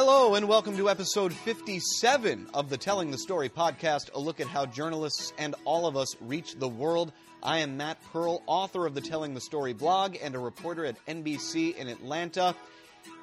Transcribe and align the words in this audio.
Hello, 0.00 0.36
and 0.36 0.46
welcome 0.46 0.76
to 0.76 0.88
episode 0.88 1.32
57 1.32 2.46
of 2.54 2.70
the 2.70 2.76
Telling 2.76 3.10
the 3.10 3.18
Story 3.18 3.48
podcast, 3.48 4.14
a 4.14 4.20
look 4.20 4.38
at 4.38 4.46
how 4.46 4.64
journalists 4.64 5.32
and 5.38 5.56
all 5.64 5.88
of 5.88 5.96
us 5.96 6.14
reach 6.20 6.54
the 6.54 6.68
world. 6.68 7.10
I 7.42 7.58
am 7.58 7.76
Matt 7.76 7.98
Pearl, 8.12 8.40
author 8.46 8.86
of 8.86 8.94
the 8.94 9.00
Telling 9.00 9.34
the 9.34 9.40
Story 9.40 9.72
blog 9.72 10.16
and 10.22 10.36
a 10.36 10.38
reporter 10.38 10.84
at 10.84 11.04
NBC 11.06 11.74
in 11.74 11.88
Atlanta. 11.88 12.54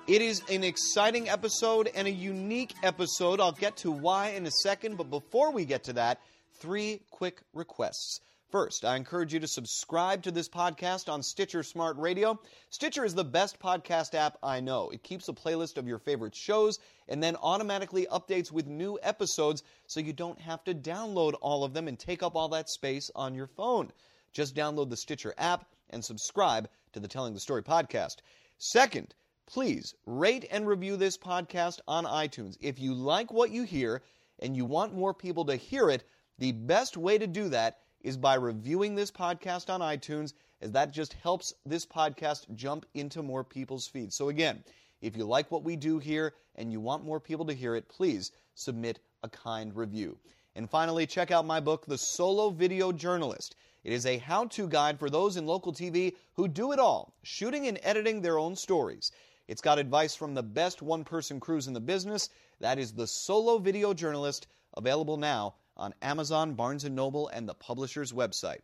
It 0.06 0.22
is 0.22 0.42
an 0.52 0.66
exciting 0.66 1.30
episode 1.30 1.90
and 1.96 2.10
a 2.10 2.12
unique 2.12 2.74
episode. 2.84 3.40
I'll 3.40 3.54
get 3.54 3.78
to 3.78 3.92
why 3.92 4.32
in 4.32 4.46
a 4.46 4.52
second, 4.52 4.98
but 4.98 5.10
before 5.10 5.54
we 5.54 5.64
get 5.64 5.86
to 5.86 5.94
that, 5.94 6.20
three 6.60 7.00
quick 7.10 7.40
requests. 7.54 8.20
First, 8.56 8.86
I 8.86 8.96
encourage 8.96 9.34
you 9.34 9.42
to 9.42 9.50
subscribe 9.50 10.24
to 10.24 10.32
this 10.32 10.48
podcast 10.48 11.12
on 11.12 11.22
Stitcher 11.22 11.62
Smart 11.62 11.98
Radio. 11.98 12.40
Stitcher 12.70 13.04
is 13.04 13.14
the 13.14 13.26
best 13.26 13.60
podcast 13.60 14.14
app 14.14 14.38
I 14.42 14.62
know. 14.62 14.90
It 14.92 15.04
keeps 15.04 15.28
a 15.28 15.34
playlist 15.34 15.76
of 15.76 15.90
your 15.90 16.00
favorite 16.00 16.34
shows 16.34 16.80
and 17.10 17.22
then 17.22 17.36
automatically 17.42 18.08
updates 18.10 18.54
with 18.54 18.66
new 18.66 18.98
episodes 19.04 19.64
so 19.88 20.00
you 20.00 20.14
don't 20.14 20.40
have 20.40 20.64
to 20.64 20.74
download 20.74 21.34
all 21.42 21.66
of 21.66 21.74
them 21.74 21.90
and 21.90 22.00
take 22.00 22.24
up 22.24 22.34
all 22.38 22.48
that 22.48 22.70
space 22.70 23.12
on 23.14 23.36
your 23.36 23.48
phone. 23.48 23.92
Just 24.32 24.56
download 24.56 24.90
the 24.90 24.96
Stitcher 24.96 25.34
app 25.38 25.66
and 25.90 26.06
subscribe 26.06 26.70
to 26.94 27.02
the 27.02 27.10
Telling 27.10 27.34
the 27.34 27.42
Story 27.42 27.62
podcast. 27.62 28.20
Second, 28.58 29.16
please 29.48 29.96
rate 30.06 30.46
and 30.50 30.66
review 30.66 30.96
this 30.96 31.18
podcast 31.18 31.82
on 31.90 32.06
iTunes. 32.06 32.56
If 32.62 32.80
you 32.80 32.94
like 32.94 33.34
what 33.34 33.52
you 33.52 33.64
hear 33.64 34.02
and 34.40 34.56
you 34.56 34.64
want 34.64 34.96
more 34.96 35.14
people 35.14 35.44
to 35.44 35.58
hear 35.58 35.90
it, 35.90 36.06
the 36.38 36.54
best 36.54 36.96
way 36.96 37.18
to 37.18 37.28
do 37.28 37.50
that 37.50 37.80
is 38.06 38.16
by 38.16 38.36
reviewing 38.36 38.94
this 38.94 39.10
podcast 39.10 39.68
on 39.68 39.82
iTunes, 39.82 40.34
as 40.62 40.72
that 40.72 40.94
just 40.94 41.14
helps 41.14 41.56
this 41.66 41.88
podcast 41.88 42.46
jump 42.54 42.86
into 42.94 43.24
more 43.24 43.44
people's 43.44 43.88
feeds. 43.88 44.16
So, 44.16 44.30
again, 44.30 44.64
if 45.02 45.18
you 45.18 45.26
like 45.26 45.50
what 45.50 45.64
we 45.64 45.76
do 45.76 45.98
here 45.98 46.36
and 46.54 46.72
you 46.72 46.80
want 46.80 47.04
more 47.04 47.20
people 47.20 47.46
to 47.48 47.54
hear 47.54 47.76
it, 47.76 47.90
please 47.90 48.32
submit 48.54 49.00
a 49.24 49.30
kind 49.30 49.76
review. 49.76 50.20
And 50.54 50.70
finally, 50.70 51.08
check 51.08 51.32
out 51.32 51.48
my 51.48 51.60
book, 51.60 51.88
The 51.88 51.98
Solo 51.98 52.52
Video 52.52 52.92
Journalist. 52.92 53.56
It 53.84 53.92
is 53.92 54.06
a 54.06 54.20
how 54.20 54.46
to 54.46 54.68
guide 54.68 55.00
for 55.00 55.10
those 55.10 55.36
in 55.36 55.48
local 55.48 55.74
TV 55.74 56.14
who 56.36 56.48
do 56.48 56.74
it 56.74 56.80
all, 56.80 57.16
shooting 57.24 57.66
and 57.66 57.80
editing 57.82 58.22
their 58.22 58.38
own 58.38 58.56
stories. 58.56 59.12
It's 59.48 59.62
got 59.64 59.80
advice 59.80 60.14
from 60.14 60.36
the 60.36 60.44
best 60.44 60.84
one 60.84 61.04
person 61.04 61.40
crews 61.40 61.66
in 61.66 61.74
the 61.74 61.80
business. 61.80 62.30
That 62.60 62.78
is 62.78 62.94
The 62.94 63.08
Solo 63.08 63.58
Video 63.58 63.96
Journalist, 63.96 64.46
available 64.78 65.18
now 65.18 65.56
on 65.78 65.94
Amazon, 66.02 66.54
Barnes 66.54 66.86
& 66.86 66.90
Noble, 66.90 67.28
and 67.28 67.48
the 67.48 67.54
publisher's 67.54 68.14
website. 68.14 68.62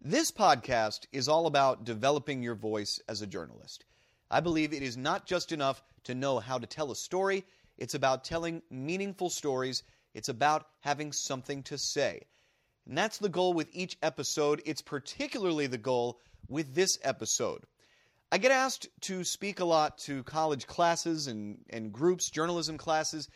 This 0.00 0.30
podcast 0.30 1.06
is 1.12 1.28
all 1.28 1.46
about 1.46 1.84
developing 1.84 2.42
your 2.42 2.54
voice 2.54 3.00
as 3.08 3.22
a 3.22 3.26
journalist. 3.26 3.84
I 4.30 4.40
believe 4.40 4.72
it 4.72 4.82
is 4.82 4.96
not 4.96 5.26
just 5.26 5.52
enough 5.52 5.82
to 6.04 6.14
know 6.14 6.38
how 6.38 6.58
to 6.58 6.66
tell 6.66 6.90
a 6.90 6.96
story, 6.96 7.44
it's 7.78 7.94
about 7.94 8.24
telling 8.24 8.62
meaningful 8.70 9.30
stories, 9.30 9.82
it's 10.12 10.28
about 10.28 10.66
having 10.80 11.12
something 11.12 11.62
to 11.64 11.78
say. 11.78 12.22
And 12.86 12.96
that's 12.96 13.18
the 13.18 13.28
goal 13.28 13.54
with 13.54 13.68
each 13.72 13.96
episode. 14.02 14.62
It's 14.66 14.82
particularly 14.82 15.66
the 15.66 15.78
goal 15.78 16.20
with 16.48 16.74
this 16.74 16.98
episode. 17.02 17.64
I 18.30 18.38
get 18.38 18.50
asked 18.50 18.88
to 19.02 19.24
speak 19.24 19.60
a 19.60 19.64
lot 19.64 19.98
to 19.98 20.22
college 20.24 20.66
classes 20.66 21.26
and, 21.26 21.58
and 21.70 21.92
groups, 21.92 22.30
journalism 22.30 22.78
classes, 22.78 23.28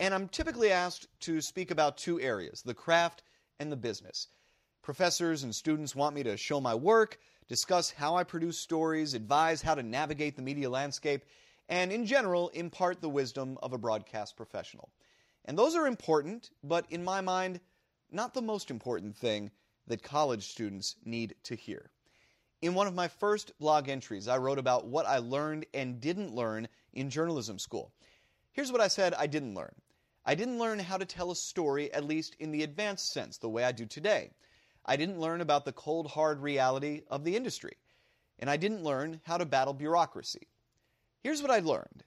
and 0.00 0.14
I'm 0.14 0.28
typically 0.28 0.72
asked 0.72 1.08
to 1.20 1.42
speak 1.42 1.70
about 1.70 1.98
two 1.98 2.18
areas 2.20 2.62
the 2.62 2.74
craft 2.74 3.22
and 3.60 3.70
the 3.70 3.76
business. 3.76 4.28
Professors 4.82 5.42
and 5.42 5.54
students 5.54 5.94
want 5.94 6.14
me 6.14 6.22
to 6.22 6.38
show 6.38 6.58
my 6.58 6.74
work, 6.74 7.18
discuss 7.48 7.90
how 7.90 8.16
I 8.16 8.24
produce 8.24 8.58
stories, 8.58 9.12
advise 9.12 9.60
how 9.60 9.74
to 9.74 9.82
navigate 9.82 10.36
the 10.36 10.42
media 10.42 10.70
landscape, 10.70 11.26
and 11.68 11.92
in 11.92 12.06
general, 12.06 12.48
impart 12.48 13.02
the 13.02 13.10
wisdom 13.10 13.58
of 13.62 13.74
a 13.74 13.78
broadcast 13.78 14.38
professional. 14.38 14.88
And 15.44 15.56
those 15.56 15.76
are 15.76 15.86
important, 15.86 16.50
but 16.64 16.86
in 16.88 17.04
my 17.04 17.20
mind, 17.20 17.60
not 18.10 18.32
the 18.32 18.42
most 18.42 18.70
important 18.70 19.14
thing 19.14 19.50
that 19.86 20.02
college 20.02 20.48
students 20.48 20.96
need 21.04 21.34
to 21.44 21.54
hear. 21.54 21.90
In 22.62 22.72
one 22.72 22.86
of 22.86 22.94
my 22.94 23.06
first 23.06 23.52
blog 23.58 23.90
entries, 23.90 24.28
I 24.28 24.38
wrote 24.38 24.58
about 24.58 24.86
what 24.86 25.06
I 25.06 25.18
learned 25.18 25.66
and 25.74 26.00
didn't 26.00 26.34
learn 26.34 26.68
in 26.94 27.10
journalism 27.10 27.58
school. 27.58 27.92
Here's 28.52 28.72
what 28.72 28.80
I 28.80 28.88
said 28.88 29.14
I 29.14 29.26
didn't 29.26 29.54
learn. 29.54 29.74
I 30.26 30.34
didn't 30.34 30.58
learn 30.58 30.78
how 30.78 30.98
to 30.98 31.06
tell 31.06 31.30
a 31.30 31.36
story, 31.36 31.92
at 31.94 32.04
least 32.04 32.36
in 32.38 32.50
the 32.50 32.62
advanced 32.62 33.10
sense, 33.10 33.38
the 33.38 33.48
way 33.48 33.64
I 33.64 33.72
do 33.72 33.86
today. 33.86 34.30
I 34.84 34.96
didn't 34.96 35.18
learn 35.18 35.40
about 35.40 35.64
the 35.64 35.72
cold, 35.72 36.08
hard 36.08 36.40
reality 36.40 37.02
of 37.08 37.24
the 37.24 37.36
industry. 37.36 37.78
And 38.38 38.50
I 38.50 38.56
didn't 38.56 38.84
learn 38.84 39.22
how 39.24 39.38
to 39.38 39.46
battle 39.46 39.72
bureaucracy. 39.72 40.46
Here's 41.22 41.40
what 41.40 41.50
I 41.50 41.60
learned 41.60 42.04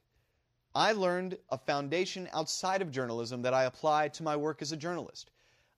I 0.75 0.91
learned 0.91 1.37
a 1.49 1.57
foundation 1.57 2.29
outside 2.33 2.81
of 2.81 2.91
journalism 2.91 3.41
that 3.41 3.53
I 3.53 3.63
apply 3.63 4.09
to 4.09 4.23
my 4.23 4.35
work 4.35 4.61
as 4.61 4.71
a 4.71 4.77
journalist. 4.77 5.31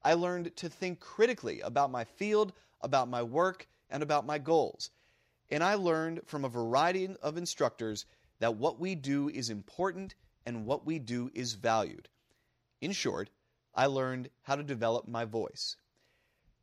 I 0.03 0.13
learned 0.13 0.55
to 0.57 0.69
think 0.69 0.99
critically 0.99 1.61
about 1.61 1.89
my 1.89 2.03
field, 2.03 2.53
about 2.81 3.07
my 3.07 3.23
work, 3.23 3.67
and 3.89 4.03
about 4.03 4.25
my 4.25 4.39
goals. 4.39 4.91
And 5.49 5.63
I 5.63 5.75
learned 5.75 6.21
from 6.25 6.43
a 6.43 6.49
variety 6.49 7.15
of 7.21 7.37
instructors 7.37 8.05
that 8.39 8.55
what 8.55 8.79
we 8.79 8.93
do 8.93 9.29
is 9.29 9.49
important 9.49 10.15
and 10.45 10.65
what 10.65 10.85
we 10.85 10.99
do 10.99 11.31
is 11.33 11.53
valued. 11.53 12.09
In 12.81 12.91
short, 12.91 13.29
I 13.73 13.85
learned 13.87 14.29
how 14.43 14.55
to 14.55 14.63
develop 14.63 15.07
my 15.07 15.25
voice. 15.25 15.75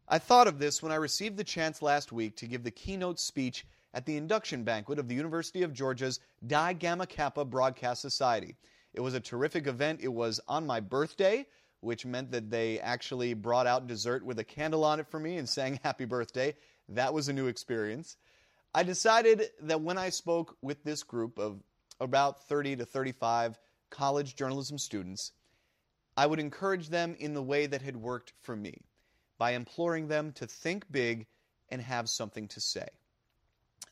I 0.09 0.19
thought 0.19 0.47
of 0.47 0.59
this 0.59 0.83
when 0.83 0.93
I 0.93 0.97
received 0.97 1.37
the 1.37 1.45
chance 1.45 1.81
last 1.81 2.13
week 2.13 2.37
to 2.37 2.47
give 2.47 2.65
the 2.65 2.71
keynote 2.71 3.19
speech 3.19 3.67
at 3.95 4.07
the 4.07 4.17
induction 4.17 4.65
banquet 4.65 4.99
of 4.99 5.09
the 5.09 5.15
University 5.15 5.63
of 5.63 5.73
Georgia's 5.73 6.21
Di 6.47 6.73
Gamma 6.75 7.07
Kappa 7.07 7.45
Broadcast 7.45 8.01
Society. 8.01 8.57
It 8.95 9.01
was 9.01 9.15
a 9.15 9.21
terrific 9.21 9.67
event. 9.67 10.01
It 10.03 10.13
was 10.13 10.41
on 10.49 10.67
my 10.67 10.81
birthday, 10.81 11.47
which 11.81 12.07
meant 12.07 12.31
that 12.33 12.51
they 12.51 12.79
actually 12.81 13.35
brought 13.35 13.67
out 13.67 13.87
dessert 13.87 14.25
with 14.25 14.39
a 14.39 14.45
candle 14.45 14.85
on 14.85 15.01
it 15.01 15.09
for 15.09 15.19
me 15.19 15.39
and 15.39 15.49
sang 15.49 15.81
happy 15.85 16.05
birthday. 16.05 16.55
That 16.89 17.15
was 17.15 17.29
a 17.29 17.33
new 17.33 17.47
experience. 17.47 18.17
I 18.75 18.83
decided 18.83 19.51
that 19.63 19.81
when 19.81 19.99
I 19.99 20.09
spoke 20.09 20.57
with 20.63 20.83
this 20.85 21.03
group 21.03 21.39
of 21.39 21.63
about 22.01 22.49
30 22.49 22.77
to 22.77 22.85
35 22.87 23.59
college 23.91 24.35
journalism 24.35 24.79
students, 24.79 25.33
I 26.17 26.27
would 26.27 26.41
encourage 26.41 26.89
them 26.89 27.17
in 27.19 27.35
the 27.35 27.43
way 27.43 27.67
that 27.67 27.83
had 27.83 27.97
worked 27.97 28.33
for 28.41 28.55
me 28.55 28.83
by 29.39 29.53
imploring 29.53 30.09
them 30.09 30.33
to 30.33 30.47
think 30.47 30.91
big 30.91 31.27
and 31.71 31.81
have 31.81 32.09
something 32.09 32.49
to 32.49 32.61
say. 32.61 32.87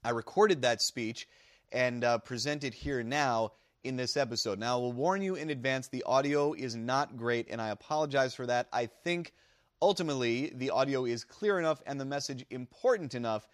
I 0.05 0.11
recorded 0.11 0.63
that 0.63 0.83
speech 0.83 1.29
and 1.73 2.05
uh, 2.05 2.19
present 2.19 2.65
it 2.65 2.75
here 2.75 3.03
now 3.03 3.53
in 3.85 3.97
this 3.97 4.17
episode. 4.17 4.59
Now, 4.59 4.77
I 4.77 4.81
will 4.81 4.93
warn 4.93 5.23
you 5.23 5.35
in 5.37 5.51
advance 5.51 5.89
the 5.89 6.03
audio 6.05 6.53
is 6.53 6.77
not 6.77 7.17
great, 7.17 7.49
and 7.51 7.61
I 7.61 7.69
apologize 7.69 8.35
for 8.35 8.47
that. 8.47 8.69
I 8.73 8.87
think 8.87 9.33
ultimately 9.81 10.53
the 10.55 10.71
audio 10.71 11.07
is 11.07 11.25
clear 11.25 11.59
enough 11.59 11.83
and 11.87 11.99
the 11.99 12.05
message 12.05 12.45
important 12.51 13.15
enough 13.15 13.49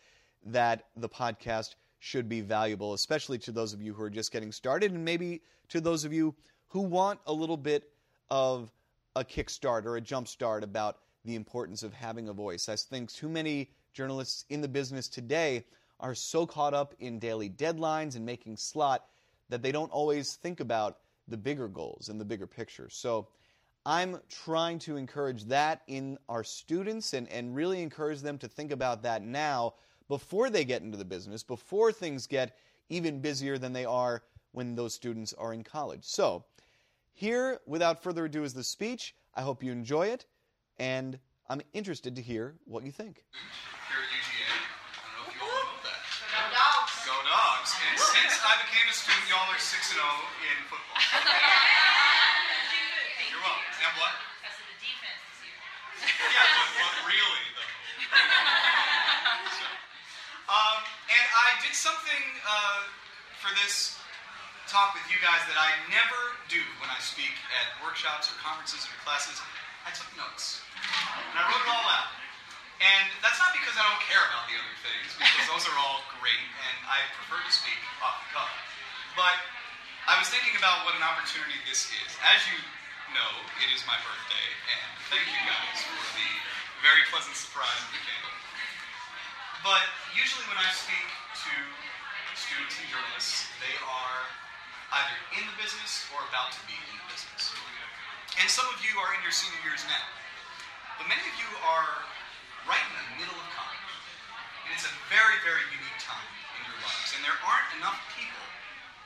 that 0.45 0.87
the 0.97 1.09
podcast 1.09 1.77
should 2.01 2.29
be 2.29 2.41
valuable, 2.41 2.95
especially 2.95 3.39
to 3.39 3.53
those 3.53 3.73
of 3.73 3.83
you 3.83 3.95
who 3.95 4.03
are 4.03 4.11
just 4.11 4.33
getting 4.33 4.53
started, 4.53 4.93
and 4.93 5.05
maybe 5.05 5.43
to 5.69 5.81
those 5.81 6.05
of 6.05 6.13
you 6.13 6.35
who 6.69 6.81
want 6.81 7.21
a 7.27 7.33
little 7.33 7.57
bit 7.57 7.91
of 8.31 8.73
a 9.15 9.25
kickstart 9.25 9.85
or 9.85 9.97
a 9.97 10.01
jumpstart 10.01 10.63
about 10.63 10.99
the 11.25 11.35
importance 11.35 11.83
of 11.83 11.93
having 11.93 12.29
a 12.29 12.33
voice. 12.33 12.69
I 12.69 12.77
think 12.77 13.13
too 13.13 13.29
many 13.29 13.71
journalists 13.93 14.45
in 14.51 14.61
the 14.61 14.69
business 14.69 15.09
today 15.09 15.65
are 16.01 16.15
so 16.15 16.47
caught 16.47 16.75
up 16.75 16.95
in 17.01 17.19
daily 17.19 17.49
deadlines 17.49 18.17
and 18.17 18.25
making 18.25 18.57
slot 18.57 19.07
that 19.49 19.63
they 19.63 19.73
don't 19.73 19.91
always 19.91 20.35
think 20.35 20.61
about 20.61 20.99
the 21.29 21.37
bigger 21.37 21.69
goals 21.69 22.09
and 22.09 22.21
the 22.21 22.25
bigger 22.25 22.47
picture. 22.47 22.89
So 22.91 23.29
I'm 23.85 24.21
trying 24.29 24.79
to 24.81 24.97
encourage 24.97 25.45
that 25.45 25.83
in 25.87 26.19
our 26.29 26.45
students 26.45 27.15
and, 27.15 27.29
and 27.29 27.55
really 27.55 27.83
encourage 27.83 28.21
them 28.21 28.39
to 28.39 28.49
think 28.49 28.73
about 28.73 29.03
that 29.03 29.23
now 29.23 29.75
before 30.09 30.51
they 30.51 30.65
get 30.65 30.83
into 30.83 30.99
the 30.99 31.05
business, 31.05 31.43
before 31.43 31.93
things 31.93 32.27
get 32.27 32.57
even 32.89 33.21
busier 33.21 33.59
than 33.59 33.73
they 33.73 33.85
are 33.85 34.23
when 34.53 34.75
those 34.75 34.95
students 34.95 35.33
are 35.35 35.53
in 35.53 35.63
college. 35.65 36.05
So 36.05 36.45
here, 37.17 37.61
without 37.65 38.03
further 38.03 38.27
ado, 38.27 38.45
is 38.45 38.53
the 38.53 38.63
speech. 38.63 39.15
I 39.35 39.41
hope 39.41 39.63
you 39.65 39.73
enjoy 39.73 40.09
it, 40.09 40.27
and 40.79 41.19
I'm 41.49 41.63
interested 41.73 42.15
to 42.17 42.23
hear 42.23 42.57
what 42.69 42.85
you 42.85 42.93
think. 42.93 43.25
Here 43.33 43.97
at 43.97 44.05
UGA, 44.13 44.53
I 44.53 45.01
don't 45.01 45.17
know 45.17 45.25
if 45.25 45.33
you 45.33 45.41
all 45.49 45.57
know 45.65 45.81
that. 45.81 45.97
Go 46.29 46.45
dogs! 46.53 46.93
Go 47.09 47.17
dogs! 47.25 47.73
And 47.73 47.97
since 47.97 48.37
I 48.45 48.61
became 48.69 48.85
a 48.85 48.93
student, 48.93 49.33
y'all 49.33 49.49
are 49.49 49.57
6 49.57 49.65
0 49.65 49.97
in 49.97 50.61
football. 50.69 50.93
You're 53.33 53.41
welcome. 53.41 53.65
And 53.65 53.97
what? 53.97 54.13
Because 54.45 54.61
of 54.61 54.69
the 54.69 54.77
defense 54.77 55.17
this 55.33 55.41
year. 55.41 55.57
Yeah, 56.21 56.53
but, 56.53 56.69
but 56.85 57.01
really, 57.09 57.45
though. 57.57 57.73
So, 59.57 59.65
um, 60.53 60.85
and 60.85 61.27
I 61.33 61.65
did 61.65 61.73
something 61.73 62.25
uh, 62.45 62.93
for 63.41 63.49
this 63.65 63.97
talk 64.67 64.99
with 64.99 65.07
you 65.07 65.19
guys 65.23 65.39
that 65.47 65.59
I 65.59 65.71
never 65.87 66.35
do 66.51 66.59
when 66.83 66.91
I 66.91 66.99
speak 66.99 67.33
at 67.55 67.79
workshops 67.83 68.27
or 68.31 68.35
conferences 68.43 68.83
or 68.83 68.95
classes. 69.07 69.39
I 69.87 69.95
took 69.95 70.11
notes. 70.19 70.63
And 71.31 71.39
I 71.39 71.43
wrote 71.47 71.63
it 71.63 71.71
all 71.71 71.87
out. 71.87 72.11
And 72.83 73.07
that's 73.23 73.39
not 73.41 73.55
because 73.55 73.79
I 73.79 73.87
don't 73.87 74.03
care 74.05 74.21
about 74.21 74.51
the 74.51 74.59
other 74.59 74.77
things, 74.85 75.17
because 75.17 75.47
those 75.49 75.65
are 75.71 75.79
all 75.81 76.05
great, 76.21 76.45
and 76.61 76.77
I 76.85 77.01
prefer 77.17 77.41
to 77.41 77.53
speak 77.55 77.79
off 78.05 78.21
the 78.27 78.37
cuff. 78.37 78.53
But 79.17 79.39
I 80.11 80.21
was 80.21 80.29
thinking 80.29 80.53
about 80.61 80.85
what 80.85 80.93
an 80.93 81.01
opportunity 81.01 81.57
this 81.65 81.89
is. 81.89 82.11
As 82.21 82.45
you 82.51 82.59
know, 83.17 83.33
it 83.65 83.73
is 83.73 83.81
my 83.89 83.97
birthday, 84.05 84.49
and 84.77 84.91
thank 85.09 85.25
you 85.25 85.41
guys 85.49 85.79
for 85.89 86.05
the 86.21 86.31
very 86.85 87.01
pleasant 87.09 87.33
surprise 87.33 87.81
of 87.81 87.91
the 87.97 88.03
cake. 88.05 88.17
But 89.65 89.83
usually 90.13 90.45
when 90.53 90.61
I 90.61 90.69
speak 90.77 91.07
to 91.49 91.55
students 92.37 92.77
and 92.77 92.87
journalists, 92.93 93.49
they 93.65 93.73
are 93.83 94.19
either 94.93 95.17
in 95.35 95.43
the 95.47 95.57
business 95.59 96.07
or 96.15 96.23
about 96.31 96.55
to 96.55 96.63
be 96.71 96.77
in 96.77 96.97
the 97.01 97.09
business. 97.11 97.51
And 98.39 98.47
some 98.47 98.69
of 98.69 98.79
you 98.85 98.93
are 99.01 99.11
in 99.17 99.21
your 99.25 99.33
senior 99.33 99.59
years 99.65 99.83
now. 99.89 100.07
But 101.01 101.09
many 101.09 101.25
of 101.25 101.37
you 101.41 101.51
are 101.65 102.05
right 102.69 102.83
in 102.83 102.95
the 102.95 103.07
middle 103.25 103.37
of 103.37 103.49
college. 103.57 103.93
And 104.67 104.71
it's 104.77 104.85
a 104.85 104.95
very, 105.09 105.39
very 105.43 105.65
unique 105.73 106.01
time 106.03 106.29
in 106.59 106.63
your 106.69 106.79
lives. 106.85 107.17
And 107.17 107.25
there 107.25 107.37
aren't 107.45 107.71
enough 107.81 107.99
people 108.13 108.47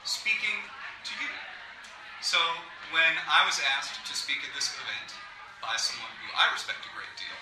speaking 0.02 0.58
to 1.06 1.12
you. 1.20 1.32
So 2.20 2.38
when 2.92 3.14
I 3.30 3.46
was 3.46 3.62
asked 3.78 4.02
to 4.04 4.14
speak 4.14 4.42
at 4.44 4.52
this 4.52 4.74
event 4.76 5.16
by 5.62 5.78
someone 5.78 6.12
who 6.20 6.28
I 6.36 6.50
respect 6.52 6.84
a 6.84 6.92
great 6.92 7.12
deal, 7.16 7.38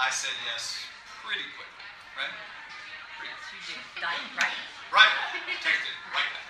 I 0.00 0.08
said 0.08 0.32
yes 0.48 0.80
pretty 1.20 1.44
quickly, 1.58 1.86
right? 2.16 2.32
Pretty 3.20 3.34
You 3.52 3.60
did. 3.66 3.80
Right. 4.00 4.56
Right. 4.94 5.14
Text 5.60 5.84
it 5.84 5.96
right 6.16 6.30
back. 6.32 6.49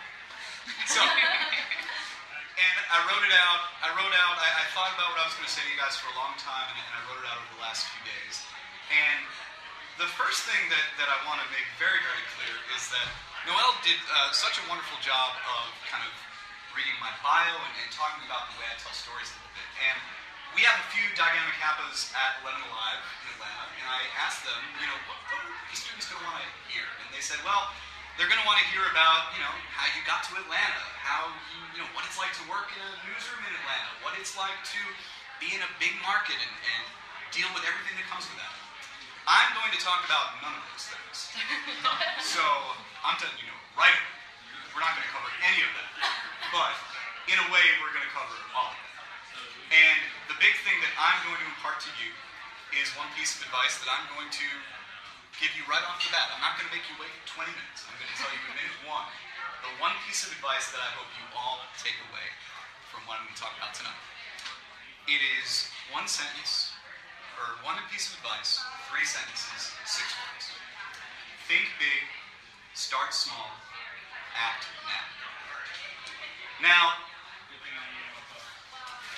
So, 0.90 0.98
and 1.00 2.76
I 2.90 2.98
wrote 3.06 3.22
it 3.22 3.30
out. 3.30 3.62
I 3.78 3.88
wrote 3.94 4.10
out. 4.10 4.36
I, 4.42 4.48
I 4.60 4.64
thought 4.74 4.90
about 4.98 5.14
what 5.14 5.22
I 5.22 5.26
was 5.30 5.36
going 5.38 5.46
to 5.46 5.54
say 5.54 5.62
to 5.62 5.70
you 5.70 5.78
guys 5.78 5.94
for 5.94 6.10
a 6.10 6.16
long 6.18 6.34
time, 6.34 6.66
and, 6.66 6.78
and 6.82 6.94
I 6.98 7.00
wrote 7.06 7.22
it 7.22 7.28
out 7.30 7.38
over 7.38 7.50
the 7.56 7.62
last 7.62 7.86
few 7.88 8.02
days. 8.02 8.42
And 8.90 9.22
the 10.02 10.10
first 10.18 10.42
thing 10.50 10.58
that, 10.72 10.86
that 10.98 11.06
I 11.06 11.18
want 11.30 11.38
to 11.44 11.48
make 11.54 11.62
very, 11.78 12.00
very 12.02 12.24
clear 12.34 12.56
is 12.74 12.90
that 12.90 13.08
Noel 13.46 13.72
did 13.86 13.96
uh, 14.10 14.34
such 14.34 14.58
a 14.58 14.64
wonderful 14.66 14.98
job 14.98 15.38
of 15.46 15.70
kind 15.86 16.02
of 16.02 16.12
reading 16.74 16.96
my 16.98 17.12
bio 17.22 17.54
and, 17.54 17.74
and 17.86 17.90
talking 17.94 18.20
about 18.26 18.50
the 18.50 18.56
way 18.58 18.66
I 18.66 18.76
tell 18.82 18.92
stories 18.92 19.30
a 19.30 19.36
little 19.38 19.54
bit. 19.54 19.68
And 19.86 19.98
we 20.58 20.66
have 20.66 20.74
a 20.74 20.86
few 20.90 21.06
Di 21.14 21.22
Gamma 21.22 21.54
Kappas 21.62 22.10
at 22.18 22.42
11 22.42 22.58
Alive 22.66 23.02
in 23.22 23.26
Atlanta, 23.38 23.64
and 23.78 23.86
I 23.86 24.00
asked 24.26 24.42
them, 24.42 24.58
you 24.82 24.86
know, 24.90 24.98
what, 25.06 25.18
what 25.30 25.38
are 25.38 25.54
the 25.70 25.78
students 25.78 26.10
going 26.10 26.18
to 26.18 26.26
want 26.26 26.42
to 26.42 26.50
hear? 26.66 26.86
And 27.04 27.08
they 27.14 27.22
said, 27.22 27.38
well, 27.46 27.70
they're 28.20 28.28
going 28.28 28.44
to 28.44 28.44
want 28.44 28.60
to 28.60 28.68
hear 28.68 28.84
about, 28.92 29.32
you 29.32 29.40
know, 29.40 29.54
how 29.72 29.88
you 29.96 30.04
got 30.04 30.20
to 30.28 30.36
Atlanta, 30.36 30.84
how 31.00 31.32
you, 31.56 31.60
you 31.72 31.80
know, 31.80 31.88
what 31.96 32.04
it's 32.04 32.20
like 32.20 32.28
to 32.36 32.44
work 32.52 32.68
in 32.68 32.80
a 32.84 32.92
newsroom 33.08 33.40
in 33.48 33.52
Atlanta, 33.64 33.90
what 34.04 34.12
it's 34.20 34.36
like 34.36 34.60
to 34.76 34.80
be 35.40 35.56
in 35.56 35.64
a 35.64 35.70
big 35.80 35.96
market 36.04 36.36
and, 36.36 36.52
and 36.52 36.84
deal 37.32 37.48
with 37.56 37.64
everything 37.64 37.96
that 37.96 38.04
comes 38.12 38.28
with 38.28 38.36
that. 38.36 38.54
I'm 39.24 39.56
going 39.56 39.72
to 39.72 39.80
talk 39.80 40.04
about 40.04 40.36
none 40.44 40.52
of 40.52 40.64
those 40.68 40.84
things. 40.92 41.32
so 42.36 42.44
I'm 43.00 43.16
telling 43.16 43.40
you, 43.40 43.48
know, 43.48 43.60
right 43.80 43.96
we're 44.76 44.84
not 44.84 44.92
going 45.00 45.08
to 45.08 45.14
cover 45.16 45.30
any 45.48 45.60
of 45.64 45.72
that. 45.80 45.92
But 46.52 46.76
in 47.24 47.40
a 47.40 47.46
way, 47.48 47.64
we're 47.80 47.94
going 47.96 48.04
to 48.04 48.14
cover 48.14 48.36
all 48.52 48.68
of 48.68 48.76
that. 48.76 49.00
And 49.72 49.98
the 50.28 50.36
big 50.36 50.56
thing 50.60 50.76
that 50.84 50.92
I'm 51.00 51.24
going 51.24 51.40
to 51.40 51.48
impart 51.56 51.80
to 51.88 51.90
you 51.96 52.12
is 52.80 52.92
one 53.00 53.08
piece 53.16 53.38
of 53.38 53.48
advice 53.48 53.80
that 53.80 53.88
I'm 53.88 54.06
going 54.12 54.28
to 54.28 54.48
give 55.38 55.52
you 55.54 55.62
right 55.70 55.82
off 55.86 56.02
the 56.02 56.10
bat. 56.10 56.32
I'm 56.34 56.42
not 56.42 56.58
going 56.58 56.66
to 56.66 56.74
make 56.74 56.86
you 56.90 56.96
wait 56.98 57.12
20 57.30 57.46
minutes. 57.46 57.86
I'm 57.86 57.94
going 57.94 58.10
to 58.10 58.18
tell 58.18 58.32
you 58.34 58.42
in 58.50 58.54
minute 58.58 58.78
one 58.88 59.06
the 59.60 59.72
one 59.76 59.92
piece 60.08 60.24
of 60.24 60.32
advice 60.32 60.72
that 60.72 60.80
I 60.80 60.90
hope 60.96 61.08
you 61.20 61.24
all 61.36 61.60
take 61.76 61.96
away 62.08 62.28
from 62.88 63.04
what 63.04 63.20
I'm 63.20 63.28
going 63.28 63.36
to 63.36 63.42
talk 63.44 63.54
about 63.60 63.76
tonight. 63.76 64.00
It 65.04 65.20
is 65.40 65.68
one 65.92 66.08
sentence, 66.08 66.72
or 67.36 67.60
one 67.64 67.76
piece 67.92 68.08
of 68.08 68.20
advice, 68.20 68.60
three 68.88 69.04
sentences, 69.04 69.72
six 69.84 70.06
words. 70.16 70.44
Think 71.44 71.66
big, 71.76 72.02
start 72.72 73.12
small, 73.12 73.52
act 74.36 74.64
now. 74.88 75.06
Now, 76.64 76.84